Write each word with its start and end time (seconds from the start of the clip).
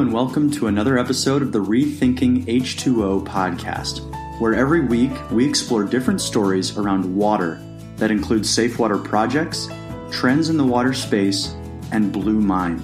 and 0.00 0.14
welcome 0.14 0.50
to 0.50 0.66
another 0.66 0.96
episode 0.96 1.42
of 1.42 1.52
the 1.52 1.58
Rethinking 1.58 2.46
H2O 2.46 3.22
podcast, 3.26 4.00
where 4.40 4.54
every 4.54 4.80
week 4.80 5.10
we 5.30 5.46
explore 5.46 5.84
different 5.84 6.22
stories 6.22 6.78
around 6.78 7.14
water 7.14 7.60
that 7.96 8.10
include 8.10 8.46
safe 8.46 8.78
water 8.78 8.96
projects, 8.96 9.68
trends 10.10 10.48
in 10.48 10.56
the 10.56 10.64
water 10.64 10.94
space, 10.94 11.54
and 11.92 12.10
Blue 12.10 12.40
Mind. 12.40 12.80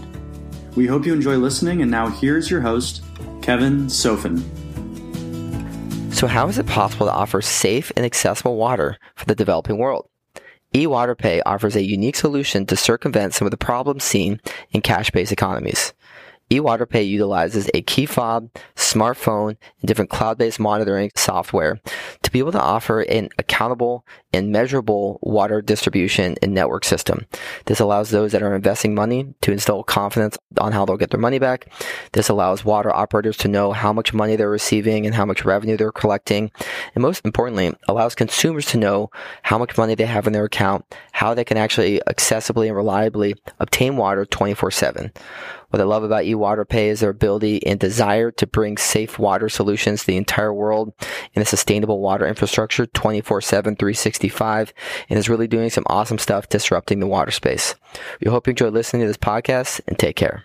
We 0.76 0.86
hope 0.86 1.06
you 1.06 1.14
enjoy 1.14 1.38
listening, 1.38 1.80
and 1.80 1.90
now 1.90 2.08
here's 2.08 2.50
your 2.50 2.60
host, 2.60 3.02
Kevin 3.40 3.86
Sofin. 3.86 4.42
So, 6.12 6.26
how 6.26 6.48
is 6.48 6.58
it 6.58 6.66
possible 6.66 7.06
to 7.06 7.12
offer 7.12 7.40
safe 7.40 7.90
and 7.96 8.04
accessible 8.04 8.58
water 8.58 8.98
for 9.14 9.24
the 9.24 9.34
developing 9.34 9.78
world? 9.78 10.06
eWaterPay 10.74 11.40
offers 11.46 11.76
a 11.76 11.82
unique 11.82 12.16
solution 12.16 12.66
to 12.66 12.76
circumvent 12.76 13.32
some 13.32 13.46
of 13.46 13.52
the 13.52 13.56
problems 13.56 14.04
seen 14.04 14.38
in 14.72 14.82
cash-based 14.82 15.32
economies 15.32 15.94
eWaterPay 16.50 17.06
utilizes 17.06 17.68
a 17.74 17.82
key 17.82 18.06
fob, 18.06 18.50
smartphone, 18.76 19.56
and 19.80 19.86
different 19.86 20.10
cloud-based 20.10 20.60
monitoring 20.60 21.10
software 21.16 21.80
to 22.22 22.30
be 22.30 22.38
able 22.38 22.52
to 22.52 22.60
offer 22.60 23.00
an 23.02 23.28
accountable 23.38 24.04
and 24.32 24.52
measurable 24.52 25.18
water 25.22 25.60
distribution 25.60 26.36
and 26.42 26.54
network 26.54 26.84
system. 26.84 27.26
This 27.64 27.80
allows 27.80 28.10
those 28.10 28.32
that 28.32 28.42
are 28.42 28.54
investing 28.54 28.94
money 28.94 29.34
to 29.40 29.52
instill 29.52 29.82
confidence 29.82 30.38
on 30.60 30.72
how 30.72 30.84
they'll 30.84 30.96
get 30.96 31.10
their 31.10 31.20
money 31.20 31.38
back. 31.38 31.72
This 32.12 32.28
allows 32.28 32.64
water 32.64 32.94
operators 32.94 33.36
to 33.38 33.48
know 33.48 33.72
how 33.72 33.92
much 33.92 34.14
money 34.14 34.36
they're 34.36 34.50
receiving 34.50 35.06
and 35.06 35.14
how 35.14 35.24
much 35.24 35.44
revenue 35.44 35.76
they're 35.76 35.92
collecting. 35.92 36.50
And 36.94 37.02
most 37.02 37.24
importantly, 37.24 37.74
allows 37.88 38.14
consumers 38.14 38.66
to 38.66 38.78
know 38.78 39.10
how 39.42 39.58
much 39.58 39.76
money 39.76 39.94
they 39.94 40.06
have 40.06 40.26
in 40.26 40.32
their 40.32 40.44
account, 40.44 40.84
how 41.12 41.34
they 41.34 41.44
can 41.44 41.56
actually 41.56 42.00
accessibly 42.06 42.66
and 42.66 42.76
reliably 42.76 43.34
obtain 43.58 43.96
water 43.96 44.24
24 44.24 44.70
7. 44.70 45.12
What 45.76 45.82
I 45.82 45.88
love 45.88 46.04
about 46.04 46.24
eWaterPay 46.24 46.86
is 46.86 47.00
their 47.00 47.10
ability 47.10 47.66
and 47.66 47.78
desire 47.78 48.30
to 48.30 48.46
bring 48.46 48.78
safe 48.78 49.18
water 49.18 49.50
solutions 49.50 50.00
to 50.00 50.06
the 50.06 50.16
entire 50.16 50.50
world 50.50 50.94
in 51.34 51.42
a 51.42 51.44
sustainable 51.44 52.00
water 52.00 52.26
infrastructure 52.26 52.86
24 52.86 53.42
7, 53.42 53.76
365, 53.76 54.72
and 55.10 55.18
is 55.18 55.28
really 55.28 55.46
doing 55.46 55.68
some 55.68 55.84
awesome 55.88 56.16
stuff 56.16 56.48
disrupting 56.48 57.00
the 57.00 57.06
water 57.06 57.30
space. 57.30 57.74
We 58.24 58.30
hope 58.30 58.46
you 58.46 58.52
enjoy 58.52 58.70
listening 58.70 59.02
to 59.02 59.08
this 59.08 59.18
podcast 59.18 59.82
and 59.86 59.98
take 59.98 60.16
care. 60.16 60.44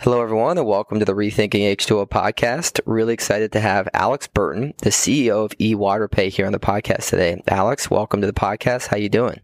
Hello, 0.00 0.20
everyone, 0.20 0.58
and 0.58 0.66
welcome 0.66 0.98
to 0.98 1.04
the 1.04 1.14
Rethinking 1.14 1.72
H2O 1.76 2.08
podcast. 2.08 2.80
Really 2.86 3.14
excited 3.14 3.52
to 3.52 3.60
have 3.60 3.88
Alex 3.94 4.26
Burton, 4.26 4.74
the 4.78 4.90
CEO 4.90 5.44
of 5.44 5.56
eWaterPay, 5.58 6.30
here 6.30 6.46
on 6.46 6.52
the 6.52 6.58
podcast 6.58 7.10
today. 7.10 7.40
Alex, 7.46 7.88
welcome 7.88 8.20
to 8.22 8.26
the 8.26 8.32
podcast. 8.32 8.88
How 8.88 8.96
you 8.96 9.08
doing? 9.08 9.40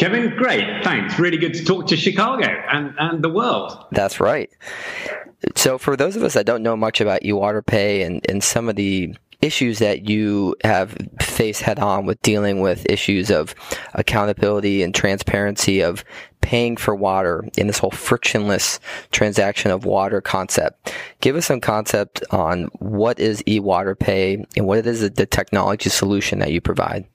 Kevin, 0.00 0.34
great. 0.34 0.82
Thanks. 0.82 1.18
Really 1.18 1.36
good 1.36 1.52
to 1.52 1.62
talk 1.62 1.86
to 1.88 1.96
Chicago 1.96 2.46
and, 2.46 2.94
and 2.98 3.22
the 3.22 3.28
world. 3.28 3.84
That's 3.92 4.18
right. 4.18 4.50
So, 5.56 5.76
for 5.76 5.94
those 5.94 6.16
of 6.16 6.22
us 6.22 6.32
that 6.32 6.46
don't 6.46 6.62
know 6.62 6.74
much 6.74 7.02
about 7.02 7.20
eWaterPay 7.20 8.06
and, 8.06 8.24
and 8.26 8.42
some 8.42 8.70
of 8.70 8.76
the 8.76 9.14
issues 9.42 9.78
that 9.80 10.08
you 10.08 10.56
have 10.64 10.96
faced 11.20 11.60
head 11.60 11.78
on 11.78 12.06
with 12.06 12.20
dealing 12.22 12.62
with 12.62 12.88
issues 12.88 13.30
of 13.30 13.54
accountability 13.92 14.82
and 14.82 14.94
transparency 14.94 15.82
of 15.82 16.02
paying 16.40 16.78
for 16.78 16.94
water 16.94 17.46
in 17.58 17.66
this 17.66 17.78
whole 17.78 17.90
frictionless 17.90 18.80
transaction 19.12 19.70
of 19.70 19.84
water 19.84 20.22
concept. 20.22 20.94
Give 21.20 21.36
us 21.36 21.44
some 21.44 21.60
concept 21.60 22.24
on 22.30 22.70
what 22.78 23.20
is 23.20 23.42
eWaterPay 23.42 24.46
and 24.56 24.66
what 24.66 24.86
is 24.86 25.00
the 25.10 25.26
technology 25.26 25.90
solution 25.90 26.38
that 26.38 26.52
you 26.52 26.62
provide. 26.62 27.06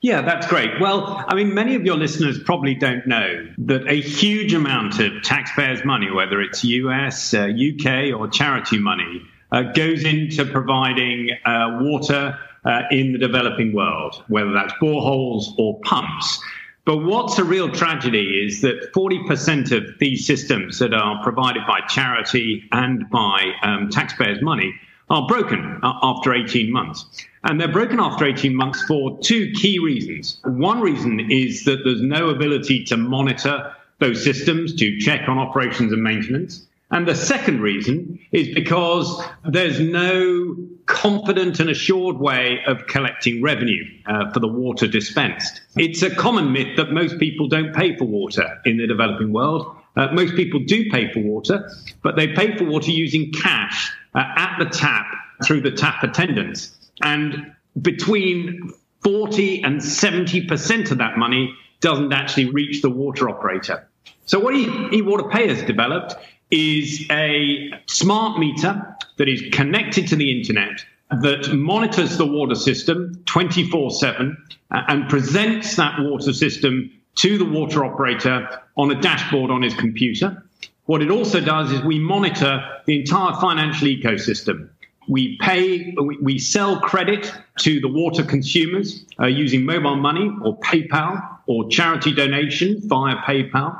Yeah, 0.00 0.22
that's 0.22 0.46
great. 0.46 0.80
Well, 0.80 1.24
I 1.28 1.34
mean, 1.34 1.54
many 1.54 1.74
of 1.74 1.84
your 1.84 1.96
listeners 1.96 2.38
probably 2.42 2.74
don't 2.74 3.06
know 3.06 3.46
that 3.58 3.86
a 3.86 4.00
huge 4.00 4.54
amount 4.54 5.00
of 5.00 5.22
taxpayers' 5.22 5.84
money, 5.84 6.10
whether 6.10 6.40
it's 6.40 6.64
US, 6.64 7.34
uh, 7.34 7.48
UK, 7.48 8.12
or 8.18 8.28
charity 8.28 8.78
money, 8.78 9.22
uh, 9.52 9.62
goes 9.62 10.04
into 10.04 10.44
providing 10.44 11.30
uh, 11.44 11.78
water 11.80 12.38
uh, 12.64 12.82
in 12.90 13.12
the 13.12 13.18
developing 13.18 13.72
world, 13.74 14.22
whether 14.28 14.52
that's 14.52 14.72
boreholes 14.74 15.54
or 15.58 15.80
pumps. 15.80 16.40
But 16.84 16.98
what's 16.98 17.38
a 17.38 17.44
real 17.44 17.70
tragedy 17.70 18.44
is 18.46 18.62
that 18.62 18.92
40% 18.94 19.72
of 19.72 19.98
these 19.98 20.26
systems 20.26 20.78
that 20.78 20.94
are 20.94 21.22
provided 21.22 21.62
by 21.66 21.80
charity 21.88 22.64
and 22.72 23.08
by 23.10 23.52
um, 23.62 23.90
taxpayers' 23.90 24.42
money 24.42 24.74
are 25.10 25.26
broken 25.26 25.80
uh, 25.82 25.92
after 26.02 26.32
18 26.32 26.72
months. 26.72 27.04
And 27.42 27.60
they're 27.60 27.68
broken 27.68 28.00
after 28.00 28.24
18 28.24 28.54
months 28.54 28.82
for 28.84 29.18
two 29.18 29.50
key 29.52 29.78
reasons. 29.78 30.40
One 30.44 30.80
reason 30.80 31.30
is 31.30 31.64
that 31.64 31.80
there's 31.84 32.02
no 32.02 32.28
ability 32.28 32.84
to 32.86 32.96
monitor 32.96 33.74
those 33.98 34.22
systems 34.22 34.74
to 34.76 34.98
check 34.98 35.28
on 35.28 35.38
operations 35.38 35.92
and 35.92 36.02
maintenance. 36.02 36.66
And 36.92 37.06
the 37.06 37.14
second 37.14 37.60
reason 37.60 38.18
is 38.32 38.52
because 38.54 39.22
there's 39.44 39.78
no 39.78 40.56
confident 40.86 41.60
and 41.60 41.70
assured 41.70 42.16
way 42.16 42.60
of 42.66 42.86
collecting 42.88 43.42
revenue 43.42 43.84
uh, 44.06 44.30
for 44.32 44.40
the 44.40 44.48
water 44.48 44.88
dispensed. 44.88 45.60
It's 45.76 46.02
a 46.02 46.12
common 46.12 46.52
myth 46.52 46.76
that 46.76 46.90
most 46.90 47.18
people 47.18 47.46
don't 47.46 47.72
pay 47.72 47.96
for 47.96 48.06
water 48.06 48.60
in 48.64 48.78
the 48.78 48.88
developing 48.88 49.32
world. 49.32 49.76
Uh, 49.96 50.08
most 50.12 50.34
people 50.34 50.60
do 50.60 50.90
pay 50.90 51.12
for 51.12 51.20
water, 51.20 51.70
but 52.02 52.16
they 52.16 52.28
pay 52.28 52.56
for 52.56 52.64
water 52.64 52.90
using 52.90 53.30
cash 53.32 53.92
uh, 54.14 54.24
at 54.36 54.56
the 54.58 54.66
tap 54.66 55.06
through 55.44 55.60
the 55.60 55.70
tap 55.70 56.02
attendants. 56.02 56.90
And 57.02 57.52
between 57.80 58.72
40 59.02 59.62
and 59.62 59.80
70% 59.80 60.90
of 60.90 60.98
that 60.98 61.16
money 61.16 61.54
doesn't 61.80 62.12
actually 62.12 62.50
reach 62.50 62.82
the 62.82 62.90
water 62.90 63.28
operator. 63.28 63.88
So 64.26 64.38
what 64.38 64.54
eWaterPay 64.54 65.48
has 65.48 65.62
developed 65.62 66.14
is 66.50 67.06
a 67.10 67.70
smart 67.86 68.38
meter 68.38 68.96
that 69.16 69.28
is 69.28 69.42
connected 69.52 70.08
to 70.08 70.16
the 70.16 70.36
internet 70.36 70.84
that 71.10 71.52
monitors 71.52 72.16
the 72.18 72.26
water 72.26 72.54
system 72.54 73.20
24 73.26 73.90
7 73.90 74.36
uh, 74.70 74.82
and 74.88 75.08
presents 75.08 75.76
that 75.76 75.98
water 75.98 76.32
system 76.32 76.90
to 77.16 77.38
the 77.38 77.44
water 77.44 77.84
operator 77.84 78.48
on 78.76 78.90
a 78.90 79.00
dashboard 79.00 79.50
on 79.50 79.62
his 79.62 79.74
computer. 79.74 80.42
What 80.90 81.02
it 81.02 81.10
also 81.12 81.40
does 81.40 81.70
is 81.70 81.80
we 81.82 82.00
monitor 82.00 82.68
the 82.84 82.98
entire 82.98 83.40
financial 83.40 83.86
ecosystem. 83.86 84.70
We 85.08 85.38
pay, 85.38 85.94
we, 86.20 86.40
sell 86.40 86.80
credit 86.80 87.32
to 87.60 87.78
the 87.78 87.86
water 87.86 88.24
consumers 88.24 89.04
uh, 89.20 89.26
using 89.26 89.64
mobile 89.64 89.94
money 89.94 90.32
or 90.42 90.58
PayPal 90.58 91.38
or 91.46 91.68
charity 91.68 92.12
donation 92.12 92.80
via 92.88 93.18
PayPal. 93.18 93.72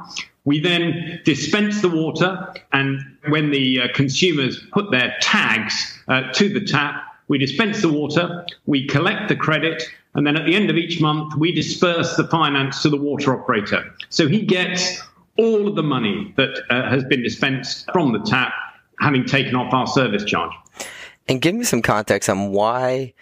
We 0.44 0.60
then 0.60 1.20
dispense 1.24 1.82
the 1.82 1.88
water, 1.88 2.54
and 2.72 3.00
when 3.28 3.50
the 3.50 3.80
uh, 3.80 3.88
consumers 3.92 4.62
put 4.70 4.92
their 4.92 5.16
tags 5.20 5.98
uh, 6.06 6.30
to 6.34 6.48
the 6.48 6.64
tap, 6.64 7.02
we 7.26 7.38
dispense 7.38 7.82
the 7.82 7.92
water, 7.92 8.46
we 8.66 8.86
collect 8.86 9.28
the 9.28 9.34
credit, 9.34 9.82
and 10.14 10.24
then 10.24 10.36
at 10.36 10.46
the 10.46 10.54
end 10.54 10.70
of 10.70 10.76
each 10.76 11.00
month, 11.00 11.34
we 11.34 11.50
disperse 11.50 12.14
the 12.14 12.28
finance 12.28 12.82
to 12.82 12.88
the 12.88 12.96
water 12.96 13.34
operator. 13.34 13.92
So 14.10 14.28
he 14.28 14.42
gets 14.42 15.02
all 15.38 15.68
of 15.68 15.76
the 15.76 15.82
money 15.82 16.32
that 16.36 16.50
uh, 16.70 16.88
has 16.88 17.04
been 17.04 17.22
dispensed 17.22 17.90
from 17.92 18.12
the 18.12 18.20
tap, 18.20 18.52
having 19.00 19.24
taken 19.24 19.54
off 19.54 19.72
our 19.72 19.86
service 19.86 20.24
charge. 20.24 20.52
And 21.28 21.40
give 21.40 21.54
me 21.54 21.64
some 21.64 21.82
context 21.82 22.28
on 22.28 22.50
why 22.50 23.14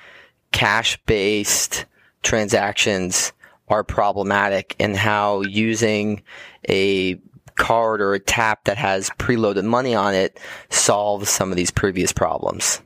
cash 0.52 0.98
based 1.06 1.84
transactions 2.22 3.32
are 3.68 3.84
problematic 3.84 4.74
and 4.80 4.96
how 4.96 5.42
using 5.42 6.22
a 6.68 7.20
card 7.56 8.00
or 8.00 8.14
a 8.14 8.20
tap 8.20 8.64
that 8.64 8.78
has 8.78 9.10
preloaded 9.18 9.64
money 9.64 9.94
on 9.94 10.14
it 10.14 10.40
solves 10.70 11.28
some 11.28 11.50
of 11.50 11.56
these 11.56 11.70
previous 11.70 12.12
problems? 12.12 12.80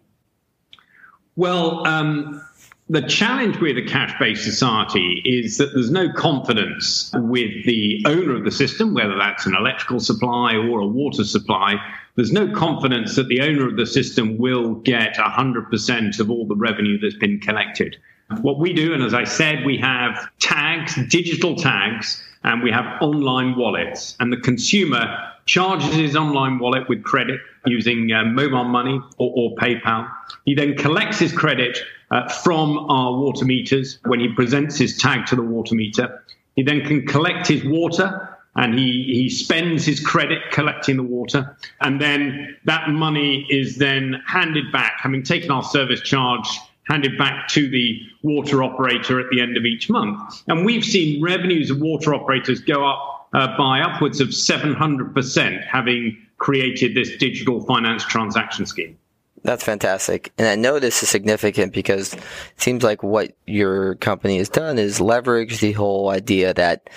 Well, 1.36 1.86
um, 1.86 2.44
the 2.92 3.00
challenge 3.00 3.56
with 3.56 3.78
a 3.78 3.82
cash 3.82 4.12
based 4.20 4.44
society 4.44 5.22
is 5.24 5.56
that 5.56 5.72
there's 5.72 5.90
no 5.90 6.12
confidence 6.12 7.10
with 7.14 7.64
the 7.64 8.04
owner 8.06 8.36
of 8.36 8.44
the 8.44 8.50
system, 8.50 8.92
whether 8.92 9.16
that's 9.16 9.46
an 9.46 9.56
electrical 9.56 9.98
supply 9.98 10.54
or 10.54 10.80
a 10.80 10.86
water 10.86 11.24
supply. 11.24 11.76
There's 12.16 12.32
no 12.32 12.52
confidence 12.52 13.16
that 13.16 13.28
the 13.28 13.40
owner 13.40 13.66
of 13.66 13.76
the 13.76 13.86
system 13.86 14.36
will 14.36 14.74
get 14.74 15.14
100% 15.14 16.20
of 16.20 16.30
all 16.30 16.46
the 16.46 16.54
revenue 16.54 16.98
that's 17.00 17.16
been 17.16 17.40
collected. 17.40 17.96
What 18.42 18.58
we 18.58 18.74
do, 18.74 18.92
and 18.92 19.02
as 19.02 19.14
I 19.14 19.24
said, 19.24 19.64
we 19.64 19.78
have 19.78 20.28
tags, 20.38 20.94
digital 21.08 21.56
tags, 21.56 22.22
and 22.44 22.62
we 22.62 22.70
have 22.72 23.00
online 23.00 23.56
wallets. 23.56 24.16
And 24.20 24.30
the 24.30 24.36
consumer 24.36 25.32
charges 25.46 25.94
his 25.94 26.14
online 26.14 26.58
wallet 26.58 26.88
with 26.88 27.02
credit 27.02 27.40
using 27.66 28.12
uh, 28.12 28.24
mobile 28.24 28.64
money 28.64 29.00
or, 29.18 29.32
or, 29.34 29.56
PayPal. 29.56 30.10
He 30.44 30.54
then 30.54 30.76
collects 30.76 31.18
his 31.18 31.32
credit 31.32 31.78
uh, 32.12 32.28
from 32.28 32.78
our 32.90 33.18
water 33.18 33.44
meters 33.44 33.98
when 34.04 34.20
he 34.20 34.28
presents 34.28 34.76
his 34.76 34.98
tag 34.98 35.26
to 35.26 35.34
the 35.34 35.42
water 35.42 35.74
meter. 35.74 36.22
He 36.54 36.62
then 36.62 36.82
can 36.82 37.06
collect 37.06 37.48
his 37.48 37.64
water 37.64 38.28
and 38.54 38.78
he, 38.78 39.04
he 39.04 39.30
spends 39.30 39.86
his 39.86 39.98
credit 39.98 40.42
collecting 40.52 40.98
the 40.98 41.02
water. 41.02 41.56
And 41.80 42.00
then 42.00 42.56
that 42.66 42.90
money 42.90 43.46
is 43.48 43.78
then 43.78 44.22
handed 44.26 44.70
back, 44.70 44.98
having 45.00 45.22
taken 45.22 45.50
our 45.50 45.62
service 45.62 46.02
charge 46.02 46.46
handed 46.84 47.16
back 47.16 47.48
to 47.48 47.70
the 47.70 48.00
water 48.22 48.62
operator 48.62 49.20
at 49.20 49.30
the 49.30 49.40
end 49.40 49.56
of 49.56 49.64
each 49.64 49.88
month. 49.88 50.42
And 50.48 50.66
we've 50.66 50.84
seen 50.84 51.22
revenues 51.22 51.70
of 51.70 51.80
water 51.80 52.12
operators 52.12 52.60
go 52.60 52.86
up 52.86 53.28
uh, 53.32 53.56
by 53.56 53.80
upwards 53.80 54.20
of 54.20 54.28
700%, 54.28 55.66
having 55.66 56.18
created 56.38 56.94
this 56.94 57.16
digital 57.16 57.64
finance 57.64 58.04
transaction 58.04 58.66
scheme. 58.66 58.98
That's 59.42 59.64
fantastic. 59.64 60.32
And 60.38 60.46
I 60.46 60.54
know 60.54 60.78
this 60.78 61.02
is 61.02 61.08
significant 61.08 61.72
because 61.72 62.14
it 62.14 62.20
seems 62.56 62.84
like 62.84 63.02
what 63.02 63.32
your 63.46 63.96
company 63.96 64.38
has 64.38 64.48
done 64.48 64.78
is 64.78 65.00
leverage 65.00 65.60
the 65.60 65.72
whole 65.72 66.10
idea 66.10 66.54
that 66.54 66.88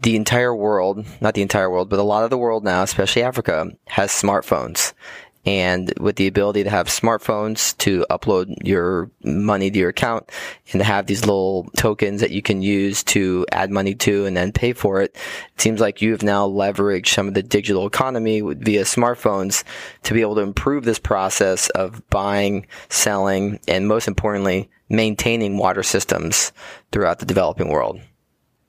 the 0.00 0.16
entire 0.16 0.54
world, 0.54 1.04
not 1.20 1.34
the 1.34 1.42
entire 1.42 1.70
world, 1.70 1.88
but 1.88 1.98
a 1.98 2.04
lot 2.04 2.24
of 2.24 2.30
the 2.30 2.38
world 2.38 2.64
now, 2.64 2.82
especially 2.82 3.22
Africa, 3.22 3.70
has 3.86 4.10
smartphones 4.10 4.92
and 5.44 5.92
with 5.98 6.16
the 6.16 6.28
ability 6.28 6.62
to 6.62 6.70
have 6.70 6.86
smartphones 6.86 7.76
to 7.78 8.06
upload 8.10 8.54
your 8.62 9.10
money 9.24 9.70
to 9.70 9.78
your 9.78 9.88
account 9.88 10.30
and 10.72 10.80
to 10.80 10.84
have 10.84 11.06
these 11.06 11.22
little 11.22 11.68
tokens 11.76 12.20
that 12.20 12.30
you 12.30 12.42
can 12.42 12.62
use 12.62 13.02
to 13.02 13.44
add 13.50 13.70
money 13.70 13.94
to 13.94 14.24
and 14.24 14.36
then 14.36 14.52
pay 14.52 14.72
for 14.72 15.02
it, 15.02 15.16
it 15.54 15.60
seems 15.60 15.80
like 15.80 16.00
you 16.00 16.12
have 16.12 16.22
now 16.22 16.46
leveraged 16.46 17.08
some 17.08 17.26
of 17.26 17.34
the 17.34 17.42
digital 17.42 17.86
economy 17.86 18.40
via 18.40 18.84
smartphones 18.84 19.64
to 20.04 20.14
be 20.14 20.20
able 20.20 20.36
to 20.36 20.42
improve 20.42 20.84
this 20.84 21.00
process 21.00 21.68
of 21.70 22.08
buying, 22.10 22.66
selling, 22.88 23.58
and 23.66 23.88
most 23.88 24.06
importantly, 24.06 24.70
maintaining 24.88 25.58
water 25.58 25.82
systems 25.82 26.52
throughout 26.92 27.18
the 27.18 27.26
developing 27.26 27.68
world. 27.68 28.00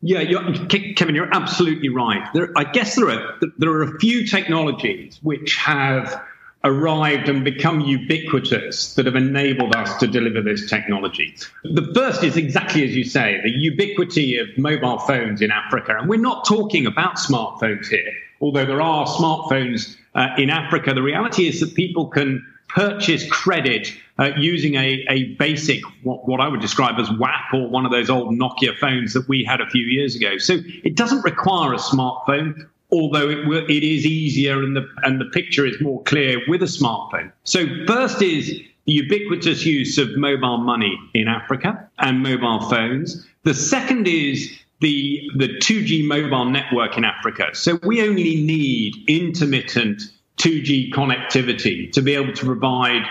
Yeah, 0.05 0.19
you're, 0.19 0.43
Kevin, 0.67 1.15
you're 1.15 1.33
absolutely 1.33 1.87
right. 1.87 2.27
There, 2.33 2.51
I 2.57 2.65
guess 2.65 2.95
there 2.95 3.09
are 3.09 3.39
there 3.57 3.69
are 3.69 3.83
a 3.83 3.99
few 3.99 4.27
technologies 4.27 5.17
which 5.23 5.55
have 5.55 6.21
arrived 6.63 7.27
and 7.27 7.43
become 7.43 7.81
ubiquitous 7.81 8.93
that 8.95 9.05
have 9.05 9.15
enabled 9.15 9.75
us 9.75 9.97
to 9.97 10.07
deliver 10.07 10.41
this 10.41 10.69
technology. 10.69 11.35
The 11.63 11.91
first 11.93 12.23
is 12.23 12.37
exactly 12.37 12.85
as 12.85 12.95
you 12.95 13.03
say, 13.03 13.41
the 13.43 13.49
ubiquity 13.49 14.37
of 14.37 14.47
mobile 14.57 14.99
phones 14.99 15.41
in 15.41 15.51
Africa. 15.51 15.97
And 15.97 16.07
we're 16.07 16.19
not 16.21 16.45
talking 16.45 16.85
about 16.85 17.17
smartphones 17.17 17.87
here, 17.87 18.11
although 18.39 18.65
there 18.65 18.81
are 18.81 19.05
smartphones 19.05 19.97
uh, 20.15 20.29
in 20.37 20.49
Africa. 20.49 20.93
The 20.93 21.01
reality 21.01 21.47
is 21.47 21.59
that 21.59 21.75
people 21.75 22.07
can 22.07 22.45
purchase 22.69 23.27
credit 23.29 23.93
uh, 24.17 24.31
using 24.37 24.75
a, 24.75 25.05
a 25.09 25.35
basic, 25.35 25.81
what, 26.03 26.27
what 26.27 26.39
I 26.39 26.47
would 26.47 26.61
describe 26.61 26.99
as 26.99 27.09
WAP 27.11 27.53
or 27.53 27.67
one 27.67 27.85
of 27.85 27.91
those 27.91 28.09
old 28.09 28.33
Nokia 28.33 28.77
phones 28.77 29.13
that 29.13 29.27
we 29.27 29.43
had 29.43 29.59
a 29.59 29.67
few 29.67 29.85
years 29.85 30.15
ago. 30.15 30.37
So 30.37 30.57
it 30.83 30.95
doesn't 30.95 31.23
require 31.23 31.73
a 31.73 31.77
smartphone 31.77 32.67
although 32.93 33.29
it, 33.29 33.69
it 33.69 33.83
is 33.83 34.05
easier 34.05 34.61
and 34.61 34.75
the, 34.75 34.87
and 35.03 35.19
the 35.19 35.25
picture 35.25 35.65
is 35.65 35.81
more 35.81 36.01
clear 36.03 36.39
with 36.47 36.61
a 36.61 36.67
smartphone. 36.67 37.31
So, 37.43 37.65
first 37.87 38.21
is 38.21 38.47
the 38.85 38.93
ubiquitous 38.93 39.65
use 39.65 39.97
of 39.97 40.15
mobile 40.15 40.59
money 40.59 40.97
in 41.13 41.27
Africa 41.27 41.89
and 41.97 42.21
mobile 42.21 42.61
phones. 42.69 43.25
The 43.43 43.53
second 43.53 44.07
is 44.07 44.51
the, 44.79 45.21
the 45.37 45.47
2G 45.47 46.05
mobile 46.05 46.45
network 46.45 46.97
in 46.97 47.03
Africa. 47.03 47.49
So, 47.53 47.79
we 47.83 48.07
only 48.07 48.35
need 48.35 48.93
intermittent 49.07 50.03
2G 50.43 50.91
connectivity 50.91 51.89
to 51.93 52.01
be 52.01 52.15
able 52.15 52.33
to 52.33 52.45
provide 52.45 53.03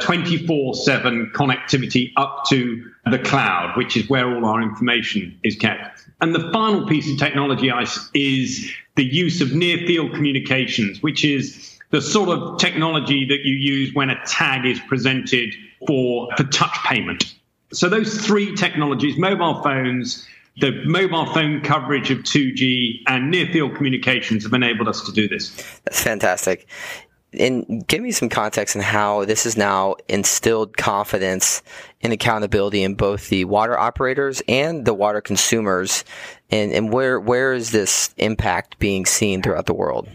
24 0.00 0.70
uh, 0.70 0.76
7 0.76 1.32
connectivity 1.34 2.12
up 2.16 2.44
to 2.50 2.90
the 3.10 3.18
cloud, 3.18 3.74
which 3.76 3.96
is 3.96 4.08
where 4.10 4.34
all 4.34 4.44
our 4.44 4.60
information 4.60 5.38
is 5.42 5.56
kept. 5.56 6.06
And 6.20 6.34
the 6.34 6.52
final 6.52 6.86
piece 6.86 7.10
of 7.10 7.18
technology 7.18 7.72
is 8.12 8.70
the 8.96 9.04
use 9.04 9.40
of 9.40 9.54
near 9.54 9.78
field 9.78 10.12
communications, 10.12 11.02
which 11.02 11.24
is 11.24 11.78
the 11.90 12.02
sort 12.02 12.28
of 12.28 12.58
technology 12.58 13.24
that 13.26 13.44
you 13.44 13.54
use 13.54 13.94
when 13.94 14.10
a 14.10 14.22
tag 14.26 14.66
is 14.66 14.78
presented 14.80 15.54
for, 15.86 16.28
for 16.36 16.44
touch 16.44 16.76
payment. 16.84 17.34
So 17.72 17.88
those 17.88 18.26
three 18.26 18.54
technologies, 18.54 19.16
mobile 19.16 19.62
phones, 19.62 20.28
the 20.58 20.72
mobile 20.84 21.26
phone 21.26 21.60
coverage 21.60 22.10
of 22.10 22.18
2G 22.18 23.02
and 23.06 23.30
near 23.30 23.46
field 23.46 23.74
communications 23.74 24.44
have 24.44 24.52
enabled 24.52 24.88
us 24.88 25.02
to 25.02 25.12
do 25.12 25.28
this. 25.28 25.50
That's 25.84 26.02
fantastic. 26.02 26.68
And 27.32 27.84
give 27.88 28.00
me 28.00 28.12
some 28.12 28.28
context 28.28 28.76
on 28.76 28.82
how 28.82 29.24
this 29.24 29.42
has 29.42 29.56
now 29.56 29.96
instilled 30.08 30.76
confidence 30.76 31.62
and 32.00 32.12
accountability 32.12 32.84
in 32.84 32.94
both 32.94 33.28
the 33.28 33.44
water 33.44 33.76
operators 33.76 34.40
and 34.46 34.84
the 34.84 34.94
water 34.94 35.20
consumers, 35.20 36.04
and, 36.50 36.72
and 36.72 36.92
where 36.92 37.18
where 37.18 37.52
is 37.52 37.72
this 37.72 38.14
impact 38.18 38.78
being 38.78 39.04
seen 39.04 39.42
throughout 39.42 39.66
the 39.66 39.74
world? 39.74 40.08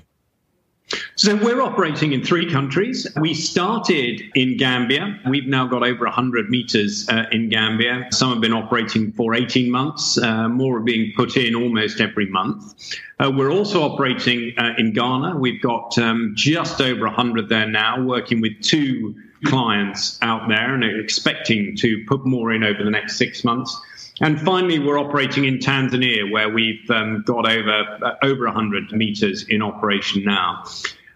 So 1.15 1.35
we're 1.35 1.61
operating 1.61 2.13
in 2.13 2.23
three 2.23 2.49
countries. 2.49 3.05
We 3.19 3.33
started 3.33 4.21
in 4.35 4.57
Gambia. 4.57 5.19
We've 5.27 5.45
now 5.45 5.67
got 5.67 5.83
over 5.83 6.05
100 6.05 6.49
meters 6.49 7.07
uh, 7.09 7.25
in 7.31 7.49
Gambia. 7.49 8.07
Some 8.11 8.31
have 8.31 8.41
been 8.41 8.53
operating 8.53 9.11
for 9.11 9.35
18 9.35 9.69
months. 9.69 10.17
Uh, 10.17 10.49
more 10.49 10.77
are 10.77 10.81
being 10.81 11.13
put 11.15 11.37
in 11.37 11.55
almost 11.55 11.99
every 11.99 12.25
month. 12.27 12.73
Uh, 13.19 13.31
we're 13.35 13.51
also 13.51 13.83
operating 13.83 14.53
uh, 14.57 14.73
in 14.77 14.93
Ghana. 14.93 15.37
We've 15.37 15.61
got 15.61 15.97
um, 15.97 16.33
just 16.35 16.81
over 16.81 17.05
100 17.05 17.49
there 17.49 17.67
now, 17.67 18.01
working 18.01 18.41
with 18.41 18.59
two 18.61 19.15
clients 19.45 20.17
out 20.21 20.47
there 20.49 20.73
and 20.73 20.83
expecting 20.83 21.75
to 21.77 22.03
put 22.07 22.25
more 22.25 22.51
in 22.51 22.63
over 22.63 22.83
the 22.83 22.91
next 22.91 23.17
six 23.17 23.43
months. 23.43 23.79
And 24.21 24.39
finally, 24.41 24.79
we're 24.79 24.99
operating 24.99 25.45
in 25.45 25.59
Tanzania, 25.59 26.29
where 26.29 26.49
we've 26.49 26.89
um, 26.89 27.23
got 27.25 27.49
over 27.49 27.97
uh, 28.03 28.15
over 28.23 28.45
100 28.45 28.91
meters 28.91 29.45
in 29.47 29.61
operation 29.61 30.23
now. 30.23 30.63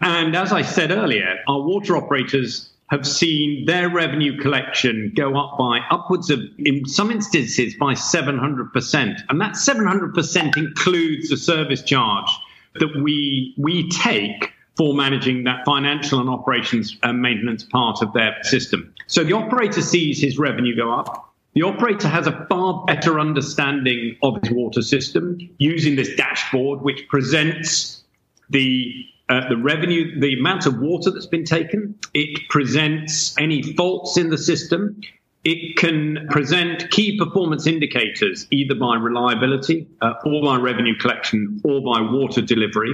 And 0.00 0.34
as 0.36 0.52
I 0.52 0.62
said 0.62 0.90
earlier, 0.90 1.38
our 1.48 1.60
water 1.60 1.96
operators 1.96 2.70
have 2.88 3.06
seen 3.06 3.64
their 3.64 3.88
revenue 3.88 4.38
collection 4.40 5.12
go 5.16 5.36
up 5.36 5.56
by 5.58 5.80
upwards 5.90 6.30
of, 6.30 6.40
in 6.58 6.86
some 6.86 7.10
instances, 7.10 7.74
by 7.74 7.94
700%. 7.94 9.22
And 9.28 9.40
that 9.40 9.54
700% 9.54 10.56
includes 10.56 11.30
the 11.30 11.36
service 11.36 11.82
charge 11.82 12.30
that 12.74 12.94
we, 13.02 13.54
we 13.56 13.88
take 13.88 14.52
for 14.76 14.94
managing 14.94 15.44
that 15.44 15.64
financial 15.64 16.20
and 16.20 16.28
operations 16.28 16.96
and 17.02 17.22
maintenance 17.22 17.62
part 17.62 18.02
of 18.02 18.12
their 18.12 18.36
system. 18.42 18.92
So 19.06 19.24
the 19.24 19.32
operator 19.32 19.80
sees 19.80 20.20
his 20.20 20.38
revenue 20.38 20.76
go 20.76 20.92
up. 20.92 21.33
The 21.54 21.62
operator 21.62 22.08
has 22.08 22.26
a 22.26 22.46
far 22.48 22.84
better 22.84 23.20
understanding 23.20 24.16
of 24.22 24.38
his 24.42 24.50
water 24.50 24.82
system 24.82 25.38
using 25.58 25.94
this 25.94 26.14
dashboard, 26.16 26.82
which 26.82 27.06
presents 27.08 28.02
the 28.50 28.92
uh, 29.28 29.48
the 29.48 29.56
revenue, 29.56 30.20
the 30.20 30.38
amount 30.38 30.66
of 30.66 30.78
water 30.80 31.10
that's 31.10 31.26
been 31.26 31.44
taken. 31.44 31.94
It 32.12 32.46
presents 32.50 33.38
any 33.38 33.62
faults 33.74 34.18
in 34.18 34.28
the 34.28 34.36
system. 34.36 35.00
It 35.44 35.76
can 35.76 36.26
present 36.30 36.90
key 36.90 37.18
performance 37.18 37.66
indicators 37.66 38.46
either 38.50 38.74
by 38.74 38.96
reliability 38.96 39.86
uh, 40.02 40.14
or 40.26 40.42
by 40.42 40.56
revenue 40.56 40.94
collection 40.98 41.60
or 41.64 41.80
by 41.80 42.00
water 42.02 42.42
delivery. 42.42 42.92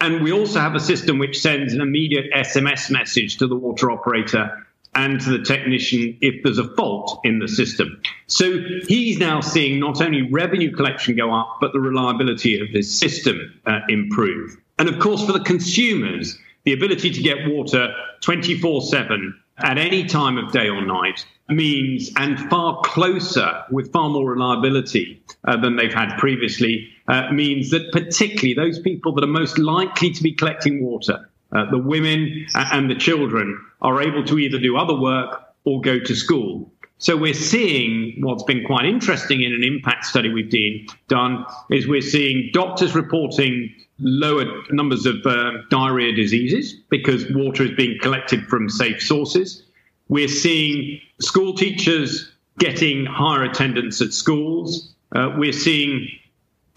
And 0.00 0.22
we 0.22 0.32
also 0.32 0.60
have 0.60 0.74
a 0.74 0.80
system 0.80 1.18
which 1.18 1.40
sends 1.40 1.72
an 1.72 1.80
immediate 1.80 2.30
SMS 2.32 2.90
message 2.90 3.38
to 3.38 3.46
the 3.46 3.56
water 3.56 3.90
operator 3.90 4.66
and 4.94 5.20
to 5.20 5.38
the 5.38 5.44
technician 5.44 6.16
if 6.20 6.42
there's 6.42 6.58
a 6.58 6.68
fault 6.74 7.20
in 7.24 7.38
the 7.38 7.48
system. 7.48 8.00
So 8.26 8.58
he's 8.88 9.18
now 9.18 9.40
seeing 9.40 9.78
not 9.78 10.00
only 10.00 10.22
revenue 10.22 10.74
collection 10.74 11.16
go 11.16 11.32
up, 11.32 11.58
but 11.60 11.72
the 11.72 11.80
reliability 11.80 12.60
of 12.60 12.68
his 12.68 12.98
system 12.98 13.60
uh, 13.66 13.80
improve. 13.88 14.56
And 14.78 14.88
of 14.88 14.98
course, 14.98 15.24
for 15.24 15.32
the 15.32 15.40
consumers, 15.44 16.38
the 16.64 16.72
ability 16.72 17.10
to 17.10 17.22
get 17.22 17.48
water 17.48 17.94
24 18.20 18.82
7 18.82 19.40
at 19.58 19.78
any 19.78 20.04
time 20.06 20.38
of 20.38 20.52
day 20.52 20.68
or 20.68 20.84
night 20.84 21.24
means, 21.48 22.10
and 22.16 22.38
far 22.48 22.80
closer 22.82 23.64
with 23.70 23.92
far 23.92 24.08
more 24.08 24.30
reliability 24.30 25.22
uh, 25.44 25.56
than 25.56 25.76
they've 25.76 25.92
had 25.92 26.16
previously, 26.16 26.88
uh, 27.08 27.30
means 27.32 27.70
that 27.70 27.90
particularly 27.92 28.54
those 28.54 28.78
people 28.78 29.12
that 29.12 29.24
are 29.24 29.28
most 29.28 29.58
likely 29.58 30.10
to 30.10 30.22
be 30.22 30.32
collecting 30.32 30.82
water 30.84 31.28
uh, 31.52 31.70
the 31.70 31.78
women 31.78 32.46
and 32.54 32.90
the 32.90 32.94
children 32.94 33.64
are 33.82 34.02
able 34.02 34.24
to 34.24 34.38
either 34.38 34.58
do 34.58 34.76
other 34.76 34.94
work 34.94 35.42
or 35.64 35.80
go 35.80 35.98
to 35.98 36.14
school. 36.14 36.70
So 36.98 37.16
we're 37.16 37.34
seeing 37.34 38.20
what's 38.20 38.42
been 38.42 38.64
quite 38.64 38.84
interesting 38.84 39.42
in 39.42 39.54
an 39.54 39.64
impact 39.64 40.04
study 40.04 40.30
we've 40.30 40.86
done 41.08 41.46
is 41.70 41.88
we're 41.88 42.02
seeing 42.02 42.50
doctors 42.52 42.94
reporting 42.94 43.74
lower 43.98 44.44
numbers 44.70 45.06
of 45.06 45.16
uh, 45.24 45.52
diarrhea 45.70 46.14
diseases 46.14 46.74
because 46.90 47.24
water 47.30 47.64
is 47.64 47.70
being 47.72 47.98
collected 48.00 48.46
from 48.46 48.68
safe 48.68 49.02
sources. 49.02 49.62
We're 50.08 50.28
seeing 50.28 51.00
school 51.20 51.54
teachers 51.54 52.30
getting 52.58 53.06
higher 53.06 53.44
attendance 53.44 54.00
at 54.02 54.12
schools. 54.12 54.92
Uh, 55.14 55.34
we're 55.36 55.52
seeing 55.52 56.08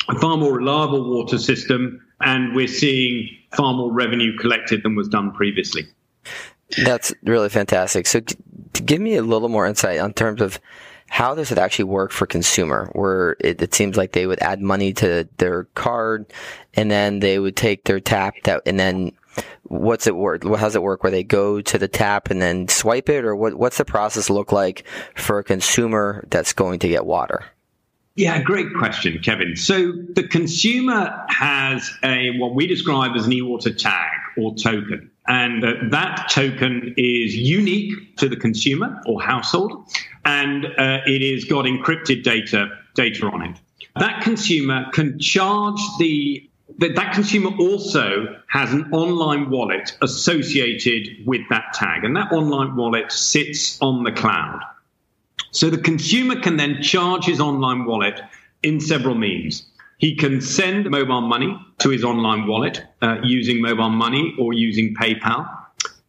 a 0.07 0.17
far 0.19 0.37
more 0.37 0.53
reliable 0.53 1.09
water 1.09 1.37
system 1.37 2.02
and 2.23 2.55
we're 2.55 2.67
seeing 2.67 3.29
far 3.55 3.73
more 3.73 3.91
revenue 3.91 4.37
collected 4.37 4.83
than 4.83 4.95
was 4.95 5.07
done 5.07 5.31
previously. 5.31 5.87
That's 6.83 7.13
really 7.23 7.49
fantastic. 7.49 8.07
So, 8.07 8.21
give 8.73 9.01
me 9.01 9.15
a 9.15 9.21
little 9.21 9.49
more 9.49 9.67
insight 9.67 9.99
on 9.99 10.13
terms 10.13 10.41
of 10.41 10.59
how 11.09 11.35
does 11.35 11.51
it 11.51 11.59
actually 11.59 11.85
work 11.85 12.11
for 12.11 12.25
consumer 12.25 12.89
where 12.93 13.35
it, 13.39 13.61
it, 13.61 13.75
seems 13.75 13.95
like 13.95 14.13
they 14.13 14.25
would 14.25 14.41
add 14.41 14.61
money 14.61 14.91
to 14.93 15.27
their 15.37 15.65
card 15.75 16.25
and 16.73 16.89
then 16.89 17.19
they 17.19 17.37
would 17.37 17.55
take 17.55 17.83
their 17.83 17.99
tap 17.99 18.33
that 18.45 18.63
and 18.65 18.79
then 18.79 19.11
what's 19.63 20.07
it 20.07 20.15
work 20.15 20.43
how 20.43 20.57
does 20.57 20.75
it 20.75 20.81
work 20.81 21.03
where 21.03 21.11
they 21.11 21.23
go 21.23 21.61
to 21.61 21.77
the 21.77 21.87
tap 21.87 22.31
and 22.31 22.41
then 22.41 22.67
swipe 22.67 23.09
it 23.09 23.25
or 23.25 23.35
what, 23.35 23.53
what's 23.53 23.77
the 23.77 23.85
process 23.85 24.27
look 24.29 24.51
like 24.51 24.85
for 25.15 25.37
a 25.37 25.43
consumer 25.43 26.25
that's 26.29 26.53
going 26.53 26.79
to 26.79 26.87
get 26.87 27.05
water 27.05 27.45
yeah, 28.15 28.41
great 28.41 28.67
question, 28.77 29.20
Kevin. 29.20 29.55
So 29.55 29.91
the 29.91 30.27
consumer 30.27 31.25
has 31.29 31.89
a 32.03 32.38
what 32.38 32.53
we 32.53 32.67
describe 32.67 33.15
as 33.15 33.25
an 33.25 33.34
e-water 33.34 33.74
tag, 33.74 34.12
or 34.38 34.55
token. 34.55 35.10
And 35.27 35.63
uh, 35.63 35.74
that 35.89 36.29
token 36.29 36.93
is 36.98 37.36
unique 37.36 38.17
to 38.17 38.27
the 38.27 38.36
consumer 38.36 39.01
or 39.05 39.22
household, 39.22 39.86
and 40.25 40.65
uh, 40.65 41.00
it 41.05 41.34
has 41.34 41.46
got 41.46 41.65
encrypted 41.65 42.24
data 42.24 42.67
data 42.93 43.25
on 43.27 43.41
it. 43.43 43.58
That 43.96 44.22
consumer 44.22 44.86
can 44.91 45.20
charge 45.20 45.79
the 46.00 46.50
that, 46.79 46.96
that 46.96 47.13
consumer 47.13 47.51
also 47.58 48.39
has 48.48 48.74
an 48.74 48.91
online 48.91 49.50
wallet 49.50 49.96
associated 50.01 51.25
with 51.25 51.41
that 51.50 51.74
tag, 51.74 52.03
and 52.03 52.15
that 52.15 52.32
online 52.32 52.75
wallet 52.75 53.12
sits 53.12 53.82
on 53.82 54.03
the 54.03 54.12
cloud. 54.12 54.60
So 55.51 55.69
the 55.69 55.77
consumer 55.77 56.39
can 56.39 56.57
then 56.57 56.81
charge 56.81 57.25
his 57.25 57.39
online 57.39 57.85
wallet 57.85 58.19
in 58.63 58.79
several 58.79 59.15
means. 59.15 59.65
He 59.97 60.15
can 60.15 60.41
send 60.41 60.89
mobile 60.89 61.21
money 61.21 61.57
to 61.79 61.89
his 61.89 62.03
online 62.03 62.47
wallet 62.47 62.83
uh, 63.01 63.17
using 63.23 63.61
mobile 63.61 63.89
money 63.89 64.35
or 64.39 64.53
using 64.53 64.95
PayPal. 64.95 65.49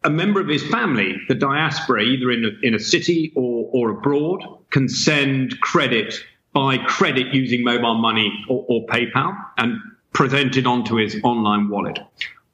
A 0.03 0.09
member 0.09 0.41
of 0.41 0.47
his 0.47 0.65
family, 0.67 1.15
the 1.27 1.35
diaspora, 1.35 2.01
either 2.01 2.31
in 2.31 2.45
a, 2.45 2.49
in 2.67 2.75
a 2.75 2.79
city 2.79 3.31
or, 3.35 3.69
or 3.71 3.91
abroad, 3.91 4.43
can 4.69 4.89
send 4.89 5.59
credit 5.61 6.15
by 6.53 6.77
credit 6.77 7.33
using 7.33 7.63
mobile 7.63 7.95
money 7.95 8.31
or, 8.49 8.65
or 8.67 8.85
PayPal 8.87 9.35
and 9.57 9.79
present 10.13 10.57
it 10.57 10.65
onto 10.65 10.95
his 10.95 11.17
online 11.23 11.69
wallet. 11.69 11.99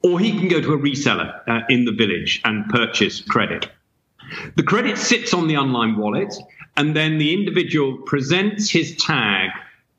Or 0.02 0.18
he 0.18 0.30
can 0.36 0.48
go 0.48 0.60
to 0.60 0.74
a 0.74 0.78
reseller 0.78 1.40
uh, 1.48 1.60
in 1.68 1.84
the 1.84 1.92
village 1.92 2.40
and 2.44 2.68
purchase 2.68 3.20
credit. 3.20 3.70
The 4.56 4.62
credit 4.62 4.98
sits 4.98 5.34
on 5.34 5.46
the 5.46 5.56
online 5.56 5.96
wallet, 5.96 6.34
and 6.76 6.96
then 6.96 7.18
the 7.18 7.32
individual 7.34 7.98
presents 7.98 8.70
his 8.70 8.96
tag 8.96 9.50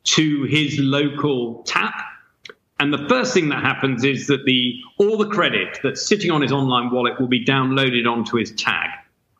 to 0.03 0.44
his 0.44 0.77
local 0.80 1.63
tap. 1.63 1.94
And 2.80 2.92
the 2.94 3.08
first 3.08 3.34
thing 3.34 3.50
that 3.50 3.63
happens 3.63 4.03
is 4.03 4.27
that 4.27 4.46
the 4.46 4.75
all 4.98 5.18
the 5.18 5.30
credit 5.30 5.80
that's 5.84 6.06
sitting 6.06 6.32
on 6.32 6.42
his 6.42 6.51
online 6.51 6.92
wallet 6.92 7.20
will 7.20 7.27
be 7.27 7.46
downloaded 7.46 8.10
onto 8.10 8.38
his 8.38 8.51
tag. 8.51 8.89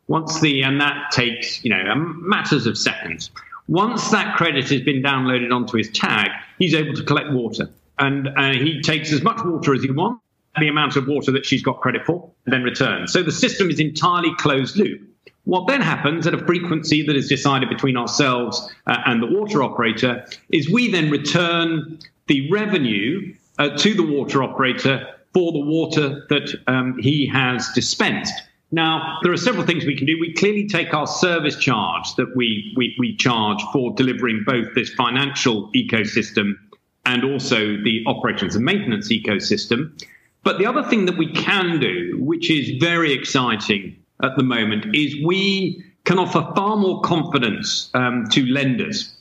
Once 0.08 0.40
the 0.40 0.62
and 0.64 0.80
that 0.80 1.12
takes 1.12 1.64
you 1.64 1.70
know 1.70 1.96
matters 1.96 2.66
of 2.66 2.78
seconds. 2.78 3.32
Once 3.68 4.12
that 4.12 4.36
credit 4.36 4.70
has 4.70 4.82
been 4.82 5.02
downloaded 5.02 5.54
onto 5.54 5.78
his 5.78 5.90
tag, 5.92 6.30
he's 6.60 6.74
able 6.74 6.94
to 6.94 7.04
collect 7.04 7.32
water, 7.32 7.70
and 7.98 8.28
uh, 8.28 8.52
he 8.52 8.82
takes 8.82 9.12
as 9.14 9.24
much 9.24 9.40
water 9.44 9.74
as 9.74 9.82
he 9.82 9.90
wants, 9.90 10.22
the 10.60 10.68
amount 10.68 10.98
of 10.98 11.08
water 11.08 11.32
that 11.32 11.46
she's 11.46 11.64
got 11.64 11.80
credit 11.80 12.06
for, 12.06 12.30
and 12.46 12.54
then 12.54 12.64
returns. 12.64 13.14
So 13.14 13.24
the 13.24 13.32
system 13.32 13.70
is 13.70 13.80
entirely 13.80 14.36
closed 14.36 14.76
loop. 14.76 15.02
What 15.46 15.68
then 15.68 15.82
happens 15.82 16.26
at 16.26 16.34
a 16.34 16.46
frequency 16.46 17.06
that 17.06 17.16
is 17.16 17.28
decided 17.28 17.70
between 17.70 17.98
ourselves 17.98 18.70
uh, 18.88 18.98
and 19.06 19.22
the 19.22 19.28
water 19.28 19.62
operator 19.62 20.26
is 20.50 20.70
we 20.70 20.90
then 20.90 21.12
return 21.12 22.00
the 22.28 22.50
revenue 22.50 23.36
uh, 23.60 23.70
to 23.78 23.94
the 23.94 24.04
water 24.04 24.42
operator 24.42 25.06
for 25.34 25.52
the 25.52 25.60
water 25.60 26.26
that 26.30 26.56
um, 26.68 26.98
he 27.00 27.28
has 27.28 27.70
dispensed. 27.76 28.34
Now, 28.72 29.20
there 29.22 29.32
are 29.34 29.38
several 29.38 29.66
things 29.66 29.86
we 29.86 29.96
can 29.96 30.08
do. 30.08 30.18
We 30.20 30.34
clearly 30.34 30.68
take 30.68 30.94
our 30.94 31.06
service 31.06 31.58
charge 31.58 32.16
that 32.16 32.36
we, 32.36 32.74
we, 32.78 32.96
we 32.98 33.16
charge 33.16 33.62
for 33.74 33.94
delivering 33.94 34.44
both 34.46 34.74
this 34.74 34.92
financial 34.94 35.70
ecosystem 35.74 36.54
and 37.06 37.24
also 37.24 37.78
the 37.84 38.04
operations 38.08 38.56
and 38.56 38.64
maintenance 38.64 39.12
ecosystem. 39.12 40.02
But 40.44 40.58
the 40.58 40.66
other 40.66 40.84
thing 40.84 41.06
that 41.06 41.18
we 41.18 41.32
can 41.34 41.80
do, 41.80 42.18
which 42.20 42.50
is 42.50 42.82
very 42.82 43.14
exciting 43.14 43.98
at 44.24 44.38
the 44.38 44.44
moment 44.44 44.96
is 44.96 45.16
we 45.24 45.84
can 46.06 46.18
offer 46.18 46.42
far 46.56 46.76
more 46.78 47.02
confidence 47.02 47.90
um, 47.94 48.28
to 48.32 48.46
lenders. 48.46 49.16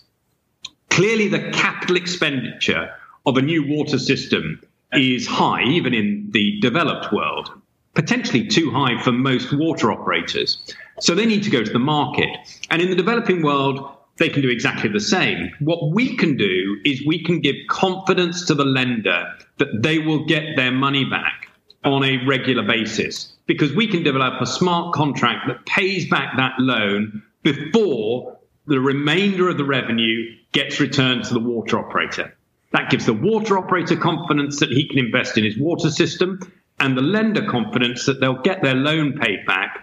Clearly, 0.91 1.29
the 1.29 1.51
capital 1.53 1.97
expenditure 1.97 2.91
of 3.27 3.37
a 3.37 3.43
new 3.43 3.67
water 3.67 3.99
system 3.99 4.61
is 4.93 5.27
high, 5.27 5.63
even 5.65 5.95
in 5.95 6.29
the 6.33 6.61
developed 6.61 7.13
world, 7.13 7.51
potentially 7.95 8.47
too 8.47 8.71
high 8.71 9.01
for 9.03 9.13
most 9.13 9.53
water 9.53 9.91
operators. 9.91 10.59
So 11.01 11.15
they 11.15 11.27
need 11.27 11.43
to 11.45 11.51
go 11.51 11.65
to 11.65 11.73
the 11.73 11.79
market. 11.79 12.29
And 12.71 12.83
in 12.83 12.91
the 12.91 12.97
developing 12.97 13.43
world, 13.43 13.89
they 14.19 14.29
can 14.29 14.43
do 14.43 14.51
exactly 14.51 14.91
the 14.91 15.01
same. 15.01 15.51
What 15.61 15.93
we 15.93 16.17
can 16.17 16.37
do 16.37 16.79
is 16.85 17.07
we 17.07 17.23
can 17.25 17.41
give 17.41 17.57
confidence 17.69 18.45
to 18.47 18.55
the 18.55 18.65
lender 18.65 19.27
that 19.59 19.83
they 19.83 19.99
will 19.99 20.25
get 20.27 20.57
their 20.57 20.73
money 20.73 21.05
back 21.05 21.42
on 21.85 22.05
a 22.05 22.25
regular 22.25 22.63
basis 22.63 23.33
because 23.47 23.73
we 23.73 23.87
can 23.87 24.03
develop 24.03 24.41
a 24.41 24.47
smart 24.47 24.95
contract 24.95 25.49
that 25.49 25.67
pays 25.67 26.09
back 26.09 26.37
that 26.37 26.55
loan 26.59 27.23
before 27.43 28.39
the 28.67 28.81
remainder 28.81 29.49
of 29.49 29.57
the 29.57 29.65
revenue 29.65 30.37
gets 30.53 30.79
returned 30.79 31.25
to 31.25 31.35
the 31.35 31.41
water 31.41 31.79
operator. 31.79 32.35
That 32.71 32.91
gives 32.91 33.07
the 33.07 33.13
water 33.13 33.59
operator 33.59 33.97
confidence 33.97 34.61
that 34.61 34.71
he 34.71 34.89
can 34.89 34.99
invest 34.99 35.37
in 35.37 35.45
his 35.45 35.59
water 35.59 35.91
system 35.91 36.41
and 36.81 36.97
the 36.97 37.03
lender 37.03 37.47
confidence 37.49 38.07
that 38.07 38.21
they'll 38.21 38.41
get 38.41 38.63
their 38.63 38.75
loan 38.75 39.19
paid 39.19 39.45
back 39.47 39.82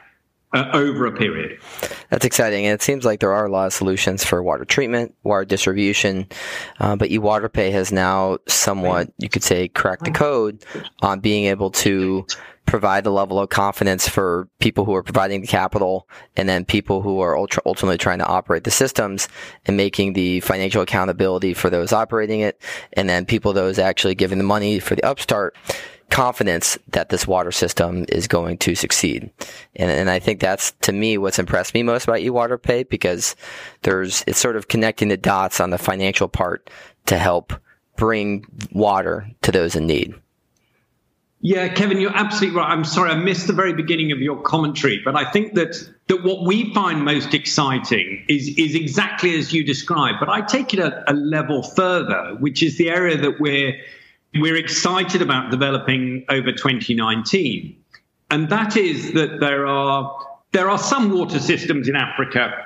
uh, 0.54 0.70
over 0.74 1.06
a 1.06 1.12
period. 1.12 1.60
That's 2.10 2.26
exciting. 2.26 2.66
And 2.66 2.74
it 2.74 2.82
seems 2.82 3.06
like 3.06 3.20
there 3.20 3.34
are 3.34 3.46
a 3.46 3.52
lot 3.52 3.68
of 3.68 3.74
solutions 3.74 4.24
for 4.24 4.42
water 4.42 4.66
treatment, 4.66 5.16
water 5.24 5.46
distribution, 5.46 6.28
uh, 6.80 6.96
but 6.96 7.10
eWaterPay 7.10 7.72
has 7.72 7.92
now 7.92 8.40
somewhat, 8.48 9.12
you 9.18 9.30
could 9.30 9.44
say, 9.44 9.68
cracked 9.68 10.06
the 10.06 10.12
code 10.12 10.64
on 11.02 11.20
being 11.20 11.46
able 11.46 11.72
to 11.72 12.26
provide 12.70 13.04
the 13.04 13.12
level 13.12 13.40
of 13.40 13.50
confidence 13.50 14.08
for 14.08 14.48
people 14.60 14.86
who 14.86 14.94
are 14.94 15.02
providing 15.02 15.42
the 15.42 15.48
capital 15.48 16.08
and 16.36 16.48
then 16.48 16.64
people 16.64 17.02
who 17.02 17.20
are 17.20 17.36
ultra, 17.36 17.64
ultimately 17.66 17.98
trying 17.98 18.20
to 18.20 18.26
operate 18.28 18.64
the 18.64 18.72
systems 18.72 19.28
and 19.66 19.76
making 19.76 20.14
the 20.14 20.40
financial 20.42 20.84
accountability 20.84 21.54
for 21.56 21.72
those 21.72 21.92
operating 21.92 22.42
it 22.42 22.62
and 22.94 23.10
then 23.10 23.26
people 23.26 23.54
those 23.54 23.80
actually 23.80 24.14
giving 24.14 24.38
the 24.38 24.44
money 24.44 24.80
for 24.80 24.94
the 24.94 25.04
upstart 25.04 25.56
confidence 26.10 26.78
that 26.90 27.10
this 27.10 27.28
water 27.28 27.52
system 27.52 28.06
is 28.10 28.28
going 28.28 28.58
to 28.60 28.76
succeed. 28.76 29.30
And, 29.76 29.92
and 29.92 30.10
I 30.10 30.20
think 30.20 30.40
that's 30.40 30.72
to 30.82 30.92
me 30.92 31.18
what's 31.18 31.40
impressed 31.40 31.74
me 31.74 31.84
most 31.84 32.06
about 32.06 32.20
eWaterPay 32.20 32.90
because 32.90 33.36
there's, 33.84 34.24
it's 34.28 34.40
sort 34.40 34.56
of 34.56 34.68
connecting 34.68 35.08
the 35.08 35.18
dots 35.18 35.60
on 35.60 35.70
the 35.70 35.78
financial 35.78 36.28
part 36.28 36.70
to 37.06 37.18
help 37.18 37.54
bring 37.96 38.46
water 38.72 39.30
to 39.42 39.52
those 39.52 39.76
in 39.76 39.88
need. 39.88 40.14
Yeah, 41.42 41.70
Kevin, 41.70 42.02
you're 42.02 42.16
absolutely 42.16 42.58
right. 42.58 42.70
I'm 42.70 42.84
sorry, 42.84 43.12
I 43.12 43.16
missed 43.16 43.48
the 43.48 43.54
very 43.54 43.72
beginning 43.72 44.12
of 44.12 44.20
your 44.20 44.42
commentary, 44.42 45.02
but 45.06 45.16
I 45.16 45.30
think 45.32 45.54
that 45.54 45.74
that 46.08 46.24
what 46.24 46.46
we 46.46 46.74
find 46.74 47.06
most 47.06 47.34
exciting 47.34 48.26
is 48.28 48.50
is 48.58 48.76
exactly 48.76 49.38
as 49.38 49.54
you 49.54 49.64
described. 49.64 50.18
But 50.20 50.28
I 50.28 50.42
take 50.42 50.74
it 50.74 50.80
a, 50.80 51.10
a 51.10 51.14
level 51.14 51.64
further, 51.64 52.36
which 52.40 52.62
is 52.62 52.78
the 52.78 52.90
area 52.90 53.16
that 53.16 53.40
we're 53.40 53.80
we're 54.36 54.58
excited 54.58 55.22
about 55.22 55.52
developing 55.52 56.26
over 56.30 56.52
2019, 56.52 57.76
and 58.32 58.50
that 58.50 58.78
is 58.78 59.14
that 59.14 59.40
there 59.40 59.66
are 59.66 60.16
there 60.52 60.70
are 60.70 60.78
some 60.78 61.12
water 61.12 61.40
systems 61.40 61.88
in 61.88 61.96
Africa 61.96 62.66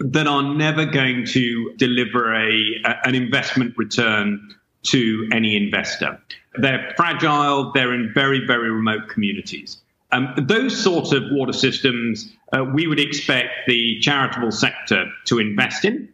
that 0.00 0.26
are 0.26 0.42
never 0.42 0.86
going 0.86 1.26
to 1.26 1.74
deliver 1.76 2.34
a, 2.34 2.80
a 2.84 2.96
an 3.04 3.14
investment 3.14 3.76
return 3.76 4.54
to 4.82 5.28
any 5.32 5.56
investor. 5.56 6.20
They're 6.56 6.94
fragile, 6.96 7.70
they're 7.72 7.92
in 7.92 8.12
very, 8.14 8.46
very 8.46 8.70
remote 8.70 9.08
communities. 9.08 9.78
Um, 10.12 10.34
those 10.36 10.82
sort 10.82 11.12
of 11.12 11.22
water 11.30 11.52
systems, 11.52 12.34
uh, 12.52 12.64
we 12.64 12.86
would 12.86 12.98
expect 12.98 13.50
the 13.68 14.00
charitable 14.00 14.50
sector 14.50 15.06
to 15.26 15.38
invest 15.38 15.84
in, 15.84 16.08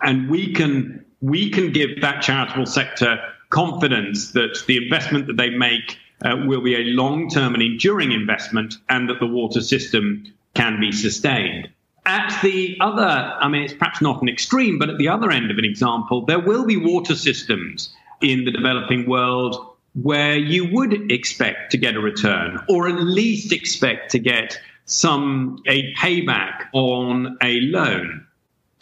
and 0.00 0.30
we 0.30 0.52
can 0.52 1.04
we 1.20 1.50
can 1.50 1.72
give 1.72 2.00
that 2.00 2.22
charitable 2.22 2.66
sector 2.66 3.18
confidence 3.50 4.32
that 4.32 4.62
the 4.66 4.76
investment 4.76 5.26
that 5.26 5.36
they 5.36 5.50
make 5.50 5.98
uh, 6.24 6.36
will 6.46 6.62
be 6.62 6.74
a 6.74 6.84
long-term 6.84 7.54
and 7.54 7.62
enduring 7.62 8.12
investment, 8.12 8.74
and 8.88 9.08
that 9.08 9.20
the 9.20 9.26
water 9.26 9.60
system 9.60 10.24
can 10.54 10.80
be 10.80 10.90
sustained. 10.92 11.68
At 12.06 12.40
the 12.42 12.76
other, 12.80 13.02
I 13.02 13.48
mean, 13.48 13.62
it's 13.62 13.74
perhaps 13.74 14.00
not 14.00 14.22
an 14.22 14.28
extreme, 14.28 14.78
but 14.78 14.88
at 14.88 14.98
the 14.98 15.08
other 15.08 15.30
end 15.30 15.50
of 15.50 15.58
an 15.58 15.64
example, 15.64 16.24
there 16.24 16.38
will 16.38 16.64
be 16.64 16.76
water 16.76 17.14
systems 17.14 17.92
in 18.20 18.44
the 18.44 18.50
developing 18.50 19.08
world 19.08 19.74
where 20.02 20.36
you 20.36 20.70
would 20.72 21.10
expect 21.10 21.72
to 21.72 21.78
get 21.78 21.96
a 21.96 22.00
return, 22.00 22.60
or 22.68 22.88
at 22.88 23.00
least 23.00 23.52
expect 23.52 24.10
to 24.12 24.18
get 24.18 24.58
some 24.84 25.62
a 25.66 25.92
payback 25.94 26.66
on 26.72 27.36
a 27.42 27.60
loan. 27.62 28.26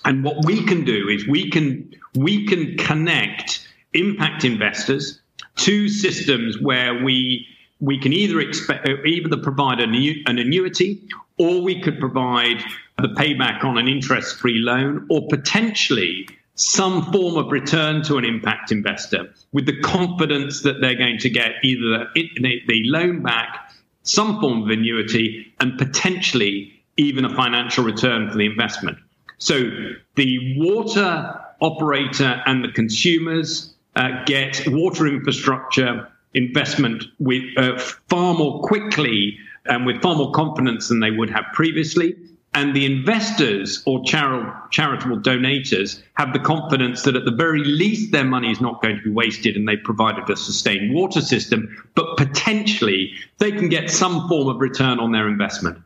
And 0.05 0.23
what 0.23 0.45
we 0.45 0.63
can 0.65 0.85
do 0.85 1.09
is 1.09 1.27
we 1.27 1.51
can 1.51 1.95
we 2.15 2.47
can 2.47 2.77
connect 2.77 3.67
impact 3.95 4.45
investors 4.45 5.21
to 5.57 5.89
systems 5.89 6.61
where 6.61 7.03
we 7.03 7.47
we 7.81 7.99
can 7.99 8.13
either 8.13 8.41
expect 8.41 8.89
uh, 8.89 9.03
either 9.05 9.37
provide 9.37 9.81
an, 9.81 9.95
an 10.27 10.39
annuity 10.39 11.03
or 11.39 11.63
we 11.63 11.81
could 11.81 11.99
provide 11.99 12.63
the 12.99 13.09
payback 13.09 13.65
on 13.65 13.79
an 13.79 13.89
interest 13.89 14.37
free 14.37 14.59
loan 14.59 15.07
or 15.11 15.27
potentially 15.29 16.29
some 16.55 17.13
form 17.13 17.37
of 17.37 17.51
return 17.51 18.03
to 18.03 18.17
an 18.17 18.25
impact 18.25 18.71
investor 18.71 19.33
with 19.53 19.67
the 19.67 19.81
confidence 19.81 20.63
that 20.63 20.81
they're 20.81 20.95
going 20.95 21.19
to 21.19 21.29
get 21.29 21.53
either 21.65 22.07
the, 22.15 22.61
the 22.69 22.83
loan 22.85 23.23
back, 23.23 23.73
some 24.05 24.41
form 24.41 24.63
of 24.63 24.71
annuity, 24.71 25.53
and 25.59 25.77
potentially 25.79 26.73
even 26.97 27.25
a 27.25 27.35
financial 27.35 27.83
return 27.83 28.31
for 28.31 28.39
the 28.39 28.47
investment. 28.47 28.97
So 29.39 29.69
the 30.15 30.55
water 30.57 31.41
operator 31.61 32.41
and 32.47 32.63
the 32.63 32.71
consumers 32.71 33.74
uh, 33.97 34.25
get 34.25 34.63
water 34.67 35.07
infrastructure 35.07 36.09
investment 36.35 37.05
with 37.19 37.43
uh, 37.57 37.79
far 37.79 38.35
more 38.35 38.61
quickly 38.63 39.39
and 39.67 39.87
with 39.87 40.03
far 40.03 40.15
more 40.17 40.33
confidence 40.33 40.89
than 40.89 41.01
they 41.01 41.11
would 41.11 41.31
have 41.31 41.45
previously. 41.53 42.17
And 42.57 42.75
the 42.75 42.87
investors 42.87 43.83
or 43.85 44.05
char- 44.05 44.69
charitable 44.71 45.19
donators 45.19 46.01
have 46.15 46.33
the 46.33 46.39
confidence 46.39 47.03
that 47.03 47.17
at 47.17 47.25
the 47.25 47.33
very 47.33 47.65
least 47.65 48.13
their 48.13 48.25
money 48.25 48.51
is 48.51 48.61
not 48.61 48.81
going 48.81 48.97
to 48.97 49.03
be 49.03 49.11
wasted 49.11 49.57
and 49.57 49.67
they've 49.67 49.83
provided 49.83 50.31
a 50.31 50.37
sustained 50.37 50.95
water 50.95 51.21
system, 51.21 51.85
but 51.97 52.17
potentially 52.17 53.13
they 53.39 53.51
can 53.51 53.69
get 53.69 53.91
some 53.91 54.29
form 54.29 54.49
of 54.49 54.61
return 54.61 55.01
on 55.01 55.11
their 55.11 55.27
investment. 55.27 55.79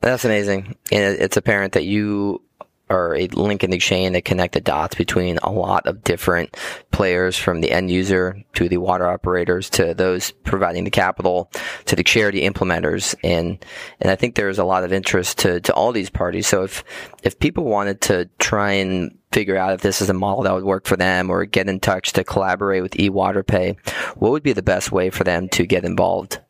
That's 0.00 0.26
amazing. 0.26 0.76
And 0.92 1.18
it's 1.18 1.38
apparent 1.38 1.72
that 1.72 1.84
you 1.84 2.42
or 2.88 3.16
a 3.16 3.26
link 3.28 3.64
in 3.64 3.70
the 3.70 3.78
chain 3.78 4.12
that 4.12 4.24
connect 4.24 4.54
the 4.54 4.60
dots 4.60 4.94
between 4.94 5.38
a 5.42 5.50
lot 5.50 5.86
of 5.86 6.04
different 6.04 6.56
players 6.92 7.36
from 7.36 7.60
the 7.60 7.70
end 7.70 7.90
user 7.90 8.42
to 8.54 8.68
the 8.68 8.76
water 8.76 9.08
operators 9.08 9.68
to 9.70 9.94
those 9.94 10.30
providing 10.44 10.84
the 10.84 10.90
capital 10.90 11.50
to 11.86 11.96
the 11.96 12.04
charity 12.04 12.48
implementers. 12.48 13.14
And 13.24 13.64
and 14.00 14.10
I 14.10 14.16
think 14.16 14.34
there's 14.34 14.58
a 14.58 14.64
lot 14.64 14.84
of 14.84 14.92
interest 14.92 15.38
to 15.38 15.60
to 15.60 15.74
all 15.74 15.92
these 15.92 16.10
parties. 16.10 16.46
So 16.46 16.62
if 16.62 16.84
if 17.22 17.38
people 17.38 17.64
wanted 17.64 18.00
to 18.02 18.28
try 18.38 18.72
and 18.72 19.16
figure 19.32 19.56
out 19.56 19.74
if 19.74 19.82
this 19.82 20.00
is 20.00 20.08
a 20.08 20.14
model 20.14 20.44
that 20.44 20.54
would 20.54 20.64
work 20.64 20.86
for 20.86 20.96
them 20.96 21.28
or 21.28 21.44
get 21.44 21.68
in 21.68 21.80
touch 21.80 22.12
to 22.12 22.24
collaborate 22.24 22.82
with 22.82 22.92
eWaterPay 22.92 23.76
what 24.16 24.30
would 24.30 24.42
be 24.42 24.54
the 24.54 24.62
best 24.62 24.90
way 24.92 25.10
for 25.10 25.24
them 25.24 25.48
to 25.48 25.66
get 25.66 25.84
involved 25.84 26.40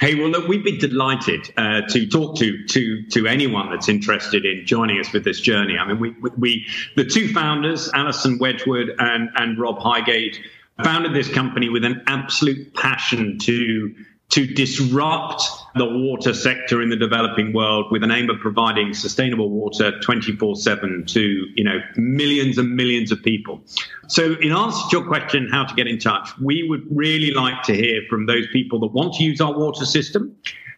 Hey, 0.00 0.14
well, 0.14 0.28
look, 0.28 0.48
we'd 0.48 0.64
be 0.64 0.78
delighted 0.78 1.52
uh, 1.56 1.82
to 1.82 2.06
talk 2.08 2.36
to 2.38 2.66
to 2.66 3.02
to 3.10 3.26
anyone 3.26 3.70
that's 3.70 3.88
interested 3.88 4.44
in 4.44 4.64
joining 4.64 4.98
us 4.98 5.12
with 5.12 5.22
this 5.24 5.40
journey. 5.40 5.76
I 5.76 5.86
mean, 5.86 6.00
we 6.00 6.30
we 6.38 6.66
the 6.96 7.04
two 7.04 7.32
founders, 7.32 7.90
Alison 7.92 8.38
Wedgwood 8.38 8.94
and 8.98 9.28
and 9.36 9.58
Rob 9.58 9.78
Hygate, 9.78 10.36
founded 10.82 11.14
this 11.14 11.28
company 11.28 11.68
with 11.68 11.84
an 11.84 12.02
absolute 12.06 12.74
passion 12.74 13.38
to 13.40 13.94
to 14.32 14.46
disrupt 14.46 15.42
the 15.74 15.84
water 15.84 16.32
sector 16.32 16.80
in 16.80 16.88
the 16.88 16.96
developing 16.96 17.52
world 17.52 17.86
with 17.90 18.02
an 18.02 18.10
aim 18.10 18.30
of 18.30 18.38
providing 18.40 18.94
sustainable 18.94 19.50
water 19.50 19.92
24/7 20.00 21.06
to 21.06 21.20
you 21.54 21.64
know 21.64 21.78
millions 21.96 22.56
and 22.58 22.74
millions 22.74 23.12
of 23.12 23.22
people. 23.22 23.62
So 24.08 24.34
in 24.40 24.52
answer 24.52 24.80
to 24.90 24.96
your 24.96 25.06
question 25.06 25.48
how 25.50 25.64
to 25.64 25.74
get 25.74 25.86
in 25.86 25.98
touch, 25.98 26.28
we 26.40 26.62
would 26.68 26.84
really 26.90 27.32
like 27.32 27.62
to 27.64 27.74
hear 27.74 28.02
from 28.08 28.26
those 28.26 28.46
people 28.52 28.80
that 28.80 28.92
want 28.92 29.14
to 29.14 29.22
use 29.22 29.40
our 29.40 29.52
water 29.52 29.84
system 29.84 30.34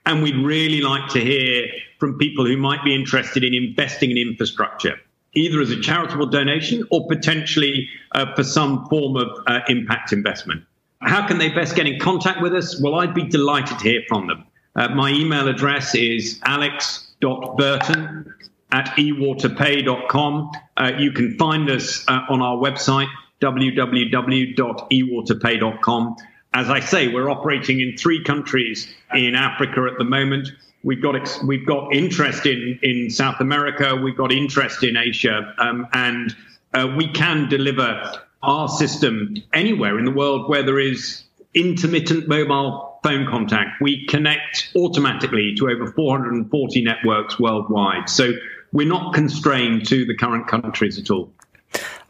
and 0.07 0.23
we'd 0.23 0.37
really 0.37 0.81
like 0.81 1.09
to 1.11 1.21
hear 1.21 1.69
from 1.99 2.19
people 2.19 2.45
who 2.45 2.57
might 2.57 2.83
be 2.85 2.95
interested 2.95 3.45
in 3.45 3.55
investing 3.55 4.11
in 4.11 4.19
infrastructure 4.19 4.99
either 5.35 5.61
as 5.61 5.71
a 5.71 5.81
charitable 5.81 6.27
donation 6.27 6.87
or 6.91 7.07
potentially 7.09 7.89
uh, 8.13 8.33
for 8.35 8.45
some 8.45 8.87
form 8.87 9.17
of 9.17 9.29
uh, 9.47 9.61
impact 9.69 10.13
investment. 10.13 10.65
How 11.05 11.27
can 11.27 11.39
they 11.39 11.51
best 11.51 11.77
get 11.77 11.87
in 11.87 12.01
contact 12.01 12.41
with 12.41 12.55
us? 12.55 12.81
Well, 12.81 12.95
I'd 12.97 13.15
be 13.15 13.25
delighted 13.25 13.79
to 13.79 13.85
hear 13.85 14.03
from 14.09 14.27
them. 14.27 14.45
Uh, 14.77 14.89
my 14.89 15.11
email 15.11 15.47
address 15.49 15.95
is 15.95 16.41
alex.burton 16.45 18.35
at 18.73 18.87
ewaterpay.com. 18.97 20.51
Uh, 20.77 20.93
you 20.99 21.13
can 21.13 21.39
find 21.39 21.71
us 21.71 22.05
uh, 22.09 22.23
on 22.29 22.43
our 22.43 22.57
website, 22.57 23.07
www.ewaterpay.com. 23.41 26.17
As 26.55 26.71
I 26.71 26.81
say, 26.81 27.07
we're 27.09 27.31
operating 27.31 27.81
in 27.81 27.97
three 27.97 28.23
countries 28.23 28.93
in 29.13 29.35
Africa 29.35 29.89
at 29.91 29.99
the 29.99 30.05
moment. 30.05 30.51
We've 30.83 31.03
got 31.03 31.17
ex- 31.17 31.43
we've 31.43 31.67
got 31.67 31.93
interest 31.95 32.47
in 32.47 32.79
in 32.83 33.11
South 33.11 33.41
America. 33.41 33.97
We've 33.97 34.17
got 34.17 34.31
interest 34.33 34.85
in 34.85 34.97
Asia, 34.97 35.53
um, 35.59 35.89
and 35.93 36.35
uh, 36.75 36.95
we 36.97 37.09
can 37.09 37.49
deliver 37.49 38.21
our 38.47 38.69
system 38.69 39.37
anywhere 39.53 39.99
in 39.99 40.05
the 40.05 40.11
world 40.11 40.49
where 40.49 40.63
there 40.63 40.79
is 40.79 41.25
intermittent 41.55 42.29
mobile 42.29 42.99
phone 43.03 43.27
contact. 43.27 43.81
We 43.81 44.07
connect 44.07 44.73
automatically 44.77 45.55
to 45.59 45.69
over 45.69 45.93
440 45.93 46.83
networks 46.83 47.39
worldwide. 47.39 48.09
So 48.09 48.33
we're 48.73 48.89
not 48.89 49.15
constrained 49.15 49.87
to 49.89 50.05
the 50.05 50.17
current 50.17 50.49
countries 50.49 50.99
at 50.99 51.11
all. 51.11 51.33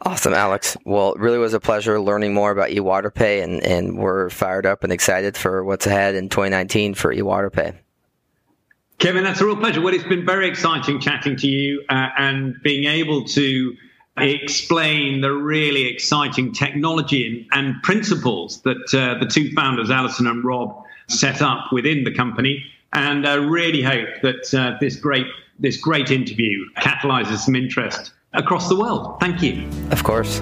Awesome, 0.01 0.33
Alex. 0.33 0.77
Well, 0.85 1.13
it 1.13 1.19
really 1.19 1.37
was 1.37 1.53
a 1.53 1.59
pleasure 1.59 1.99
learning 1.99 2.33
more 2.33 2.51
about 2.51 2.69
eWaterPay, 2.69 3.43
and, 3.43 3.63
and 3.63 3.97
we're 3.97 4.29
fired 4.29 4.65
up 4.65 4.83
and 4.83 4.93
excited 4.93 5.35
for 5.35 5.63
what's 5.63 5.87
ahead 5.87 6.15
in 6.15 6.29
2019 6.29 6.93
for 6.93 7.13
eWaterPay. 7.13 7.75
Kevin, 8.99 9.23
that's 9.23 9.41
a 9.41 9.45
real 9.45 9.57
pleasure. 9.57 9.81
Well, 9.81 9.93
it's 9.93 10.03
been 10.03 10.25
very 10.25 10.47
exciting 10.47 10.99
chatting 10.99 11.35
to 11.37 11.47
you 11.47 11.83
uh, 11.89 12.09
and 12.17 12.55
being 12.63 12.85
able 12.85 13.25
to 13.25 13.75
explain 14.17 15.21
the 15.21 15.31
really 15.31 15.87
exciting 15.87 16.53
technology 16.53 17.47
and, 17.51 17.81
principles 17.83 18.61
that 18.61 18.93
uh, 18.93 19.19
the 19.19 19.25
two 19.25 19.51
founders, 19.53 19.89
Alison 19.89 20.27
and 20.27 20.43
Rob, 20.43 20.83
set 21.07 21.41
up 21.41 21.71
within 21.71 22.03
the 22.03 22.13
company. 22.13 22.63
And 22.93 23.27
I 23.27 23.35
really 23.35 23.81
hope 23.81 24.09
that 24.21 24.53
uh, 24.53 24.77
this 24.79 24.95
great 24.95 25.27
this 25.59 25.77
great 25.77 26.11
interview 26.11 26.65
catalyzes 26.77 27.39
some 27.39 27.55
interest 27.55 28.11
across 28.33 28.67
the 28.67 28.75
world. 28.75 29.17
Thank 29.19 29.41
you. 29.41 29.69
Of 29.91 30.03
course. 30.03 30.41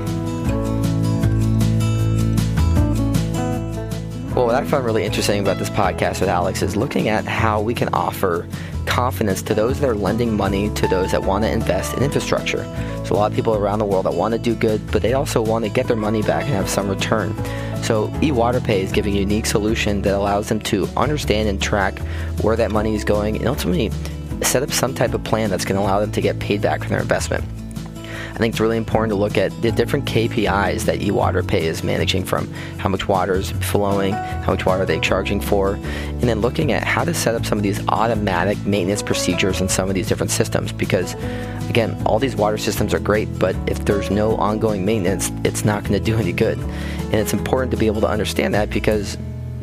Well, 4.36 4.48
what 4.48 4.56
I 4.56 4.64
found 4.66 4.84
really 4.84 5.04
interesting 5.04 5.40
about 5.42 5.60
this 5.60 5.70
podcast 5.70 6.20
with 6.20 6.28
Alex 6.28 6.64
is 6.64 6.76
looking 6.76 7.08
at 7.08 7.24
how 7.26 7.62
we 7.62 7.76
can 7.76 7.90
offer 7.94 8.48
confidence 8.88 9.44
to 9.44 9.54
those 9.54 9.80
that 9.80 9.88
are 9.88 9.94
lending 9.94 10.36
money 10.36 10.72
to 10.72 10.88
those 10.88 11.12
that 11.12 11.22
want 11.22 11.44
to 11.44 11.52
invest 11.52 11.96
in 11.96 12.02
infrastructure. 12.02 12.64
So, 13.06 13.14
a 13.14 13.16
lot 13.16 13.30
of 13.30 13.36
people 13.36 13.54
around 13.54 13.78
the 13.78 13.86
world 13.86 14.06
that 14.06 14.16
want 14.16 14.32
to 14.32 14.40
do 14.40 14.56
good, 14.56 14.92
but 14.92 15.04
they 15.04 15.14
also 15.14 15.40
want 15.40 15.66
to 15.66 15.70
get 15.70 15.88
their 15.88 15.96
money 15.96 16.24
back 16.24 16.46
and 16.46 16.54
have 16.56 16.68
some 16.68 16.90
return. 16.90 17.36
So, 17.84 18.08
eWaterPay 18.24 18.80
is 18.80 18.92
giving 18.92 19.16
a 19.16 19.20
unique 19.20 19.46
solution 19.46 20.02
that 20.02 20.16
allows 20.16 20.50
them 20.50 20.60
to 20.62 20.88
understand 20.98 21.48
and 21.48 21.62
track 21.62 22.00
where 22.42 22.56
that 22.56 22.72
money 22.72 22.96
is 22.96 23.04
going 23.04 23.38
and 23.38 23.48
ultimately 23.48 23.92
set 24.42 24.64
up 24.64 24.72
some 24.72 24.96
type 24.96 25.14
of 25.14 25.24
plan 25.24 25.52
that's 25.52 25.64
going 25.64 25.76
to 25.76 25.82
allow 25.84 26.00
them 26.00 26.12
to 26.12 26.22
get 26.22 26.40
paid 26.40 26.60
back 26.60 26.82
for 26.82 26.90
their 26.90 27.02
investment. 27.02 27.44
I 28.34 28.38
think 28.38 28.54
it's 28.54 28.60
really 28.60 28.78
important 28.78 29.12
to 29.12 29.16
look 29.16 29.38
at 29.38 29.52
the 29.62 29.72
different 29.72 30.06
KPIs 30.06 30.86
that 30.86 31.00
eWaterPay 31.00 31.62
is 31.62 31.84
managing 31.84 32.26
from 32.26 32.52
how 32.80 32.90
much 32.90 33.08
water 33.08 33.36
is 33.36 33.52
flowing, 33.52 34.14
how 34.14 34.54
much 34.54 34.66
water 34.66 34.82
are 34.82 34.86
they 34.88 35.00
charging 35.00 35.40
for, 35.40 35.76
and 35.76 36.24
then 36.24 36.42
looking 36.42 36.72
at 36.72 36.84
how 36.84 37.04
to 37.04 37.14
set 37.14 37.36
up 37.36 37.46
some 37.46 37.60
of 37.60 37.64
these 37.64 37.86
automatic 37.90 38.58
maintenance 38.66 39.04
procedures 39.04 39.62
in 39.62 39.70
some 39.70 39.88
of 39.88 39.94
these 39.94 40.08
different 40.08 40.32
systems 40.32 40.72
because 40.72 41.14
again, 41.70 41.96
all 42.08 42.18
these 42.18 42.36
water 42.36 42.58
systems 42.58 42.94
are 42.94 43.00
great, 43.00 43.28
but 43.38 43.56
if 43.68 43.86
there's 43.86 44.10
no 44.10 44.36
ongoing 44.38 44.84
maintenance, 44.84 45.32
it's 45.44 45.64
not 45.64 45.84
going 45.84 45.94
to 45.94 46.00
do 46.00 46.18
any 46.18 46.32
good. 46.34 46.58
And 46.58 47.16
it's 47.16 47.34
important 47.34 47.72
to 47.72 47.78
be 47.78 47.86
able 47.86 48.02
to 48.02 48.10
understand 48.10 48.54
that 48.56 48.70
because 48.72 49.18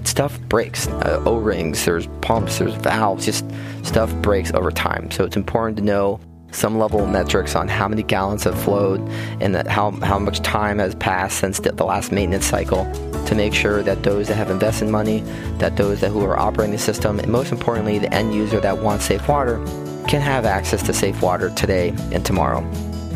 stuff 0.04 0.40
breaks. 0.42 0.86
Uh, 0.86 1.22
O-rings, 1.26 1.84
there's 1.84 2.06
pumps, 2.20 2.58
there's 2.58 2.74
valves, 2.74 3.24
just 3.26 3.44
stuff 3.82 4.14
breaks 4.16 4.52
over 4.52 4.70
time. 4.70 5.10
So 5.10 5.24
it's 5.24 5.36
important 5.36 5.76
to 5.78 5.82
know 5.82 6.20
some 6.52 6.78
level 6.78 7.04
of 7.04 7.08
metrics 7.10 7.54
on 7.54 7.68
how 7.68 7.88
many 7.88 8.02
gallons 8.02 8.44
have 8.44 8.60
flowed 8.62 9.00
and 9.40 9.54
that 9.54 9.66
how, 9.66 9.90
how 10.02 10.18
much 10.18 10.40
time 10.40 10.78
has 10.78 10.94
passed 10.96 11.38
since 11.38 11.60
the, 11.60 11.72
the 11.72 11.84
last 11.84 12.12
maintenance 12.12 12.46
cycle 12.46 12.84
to 13.26 13.34
make 13.34 13.54
sure 13.54 13.82
that 13.82 14.02
those 14.02 14.28
that 14.28 14.34
have 14.34 14.50
invested 14.50 14.88
money, 14.88 15.20
that 15.58 15.76
those 15.76 16.00
that 16.00 16.10
who 16.10 16.24
are 16.24 16.38
operating 16.38 16.72
the 16.72 16.78
system, 16.78 17.18
and 17.20 17.30
most 17.30 17.52
importantly, 17.52 17.98
the 17.98 18.12
end 18.12 18.34
user 18.34 18.60
that 18.60 18.78
wants 18.78 19.04
safe 19.04 19.26
water 19.28 19.58
can 20.08 20.20
have 20.20 20.44
access 20.44 20.82
to 20.82 20.92
safe 20.92 21.22
water 21.22 21.50
today 21.50 21.90
and 22.12 22.26
tomorrow. 22.26 22.58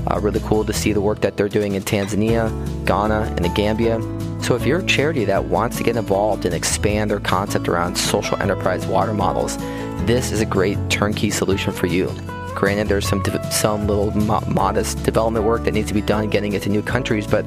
Uh, 0.07 0.20
really 0.20 0.40
cool 0.40 0.64
to 0.64 0.73
see 0.73 0.92
the 0.92 1.01
work 1.01 1.20
that 1.20 1.37
they're 1.37 1.49
doing 1.49 1.75
in 1.75 1.83
Tanzania, 1.83 2.51
Ghana, 2.87 3.23
and 3.37 3.44
the 3.44 3.49
Gambia. 3.49 4.01
So 4.42 4.55
if 4.55 4.66
you're 4.66 4.81
a 4.81 4.87
charity 4.87 5.25
that 5.25 5.47
wants 5.47 5.79
to 5.79 5.83
get 5.83 5.97
involved 5.97 6.44
and 6.44 6.55
expand 6.55 7.11
their 7.11 7.20
concept 7.20 7.66
around 7.66 7.97
social 7.97 8.40
enterprise 8.42 8.87
water 8.87 9.14
models, 9.14 9.57
this 10.07 10.31
is 10.31 10.42
a 10.42 10.47
great 10.47 10.79
turnkey 10.90 11.31
solution 11.31 11.73
for 11.73 11.87
you. 11.87 12.12
Granted, 12.55 12.88
there's 12.88 13.09
some 13.09 13.23
some 13.51 13.87
little 13.87 14.11
mo- 14.17 14.45
modest 14.49 15.03
development 15.03 15.45
work 15.45 15.64
that 15.64 15.73
needs 15.73 15.88
to 15.88 15.95
be 15.95 16.03
done 16.03 16.31
getting 16.31 16.53
it 16.53 16.62
to 16.62 16.69
new 16.69 16.83
countries, 16.83 17.27
but 17.27 17.45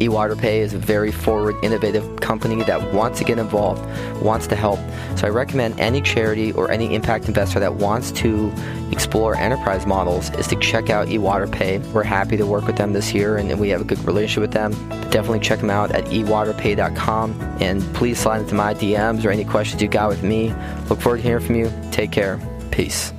eWaterPay 0.00 0.60
is 0.60 0.72
a 0.72 0.78
very 0.78 1.12
forward, 1.12 1.54
innovative 1.62 2.20
company 2.20 2.62
that 2.64 2.92
wants 2.94 3.18
to 3.18 3.24
get 3.24 3.38
involved, 3.38 3.84
wants 4.22 4.46
to 4.46 4.56
help. 4.56 4.78
So 5.16 5.26
I 5.26 5.30
recommend 5.30 5.78
any 5.78 6.00
charity 6.00 6.52
or 6.52 6.70
any 6.70 6.94
impact 6.94 7.28
investor 7.28 7.60
that 7.60 7.74
wants 7.74 8.10
to 8.12 8.50
explore 8.90 9.36
enterprise 9.36 9.86
models 9.86 10.30
is 10.30 10.46
to 10.48 10.56
check 10.56 10.88
out 10.88 11.08
eWaterPay. 11.08 11.86
We're 11.92 12.02
happy 12.02 12.38
to 12.38 12.46
work 12.46 12.66
with 12.66 12.76
them 12.76 12.94
this 12.94 13.12
year 13.12 13.36
and 13.36 13.60
we 13.60 13.68
have 13.68 13.82
a 13.82 13.84
good 13.84 14.02
relationship 14.04 14.40
with 14.40 14.52
them. 14.52 14.72
Definitely 15.10 15.40
check 15.40 15.60
them 15.60 15.70
out 15.70 15.90
at 15.92 16.06
ewaterpay.com 16.06 17.38
and 17.60 17.82
please 17.94 18.18
slide 18.18 18.40
into 18.40 18.54
my 18.54 18.72
DMs 18.72 19.24
or 19.24 19.30
any 19.30 19.44
questions 19.44 19.82
you 19.82 19.88
got 19.88 20.08
with 20.08 20.22
me. 20.22 20.54
Look 20.88 21.00
forward 21.02 21.18
to 21.18 21.22
hearing 21.22 21.44
from 21.44 21.56
you. 21.56 21.70
Take 21.90 22.10
care. 22.10 22.40
Peace. 22.70 23.12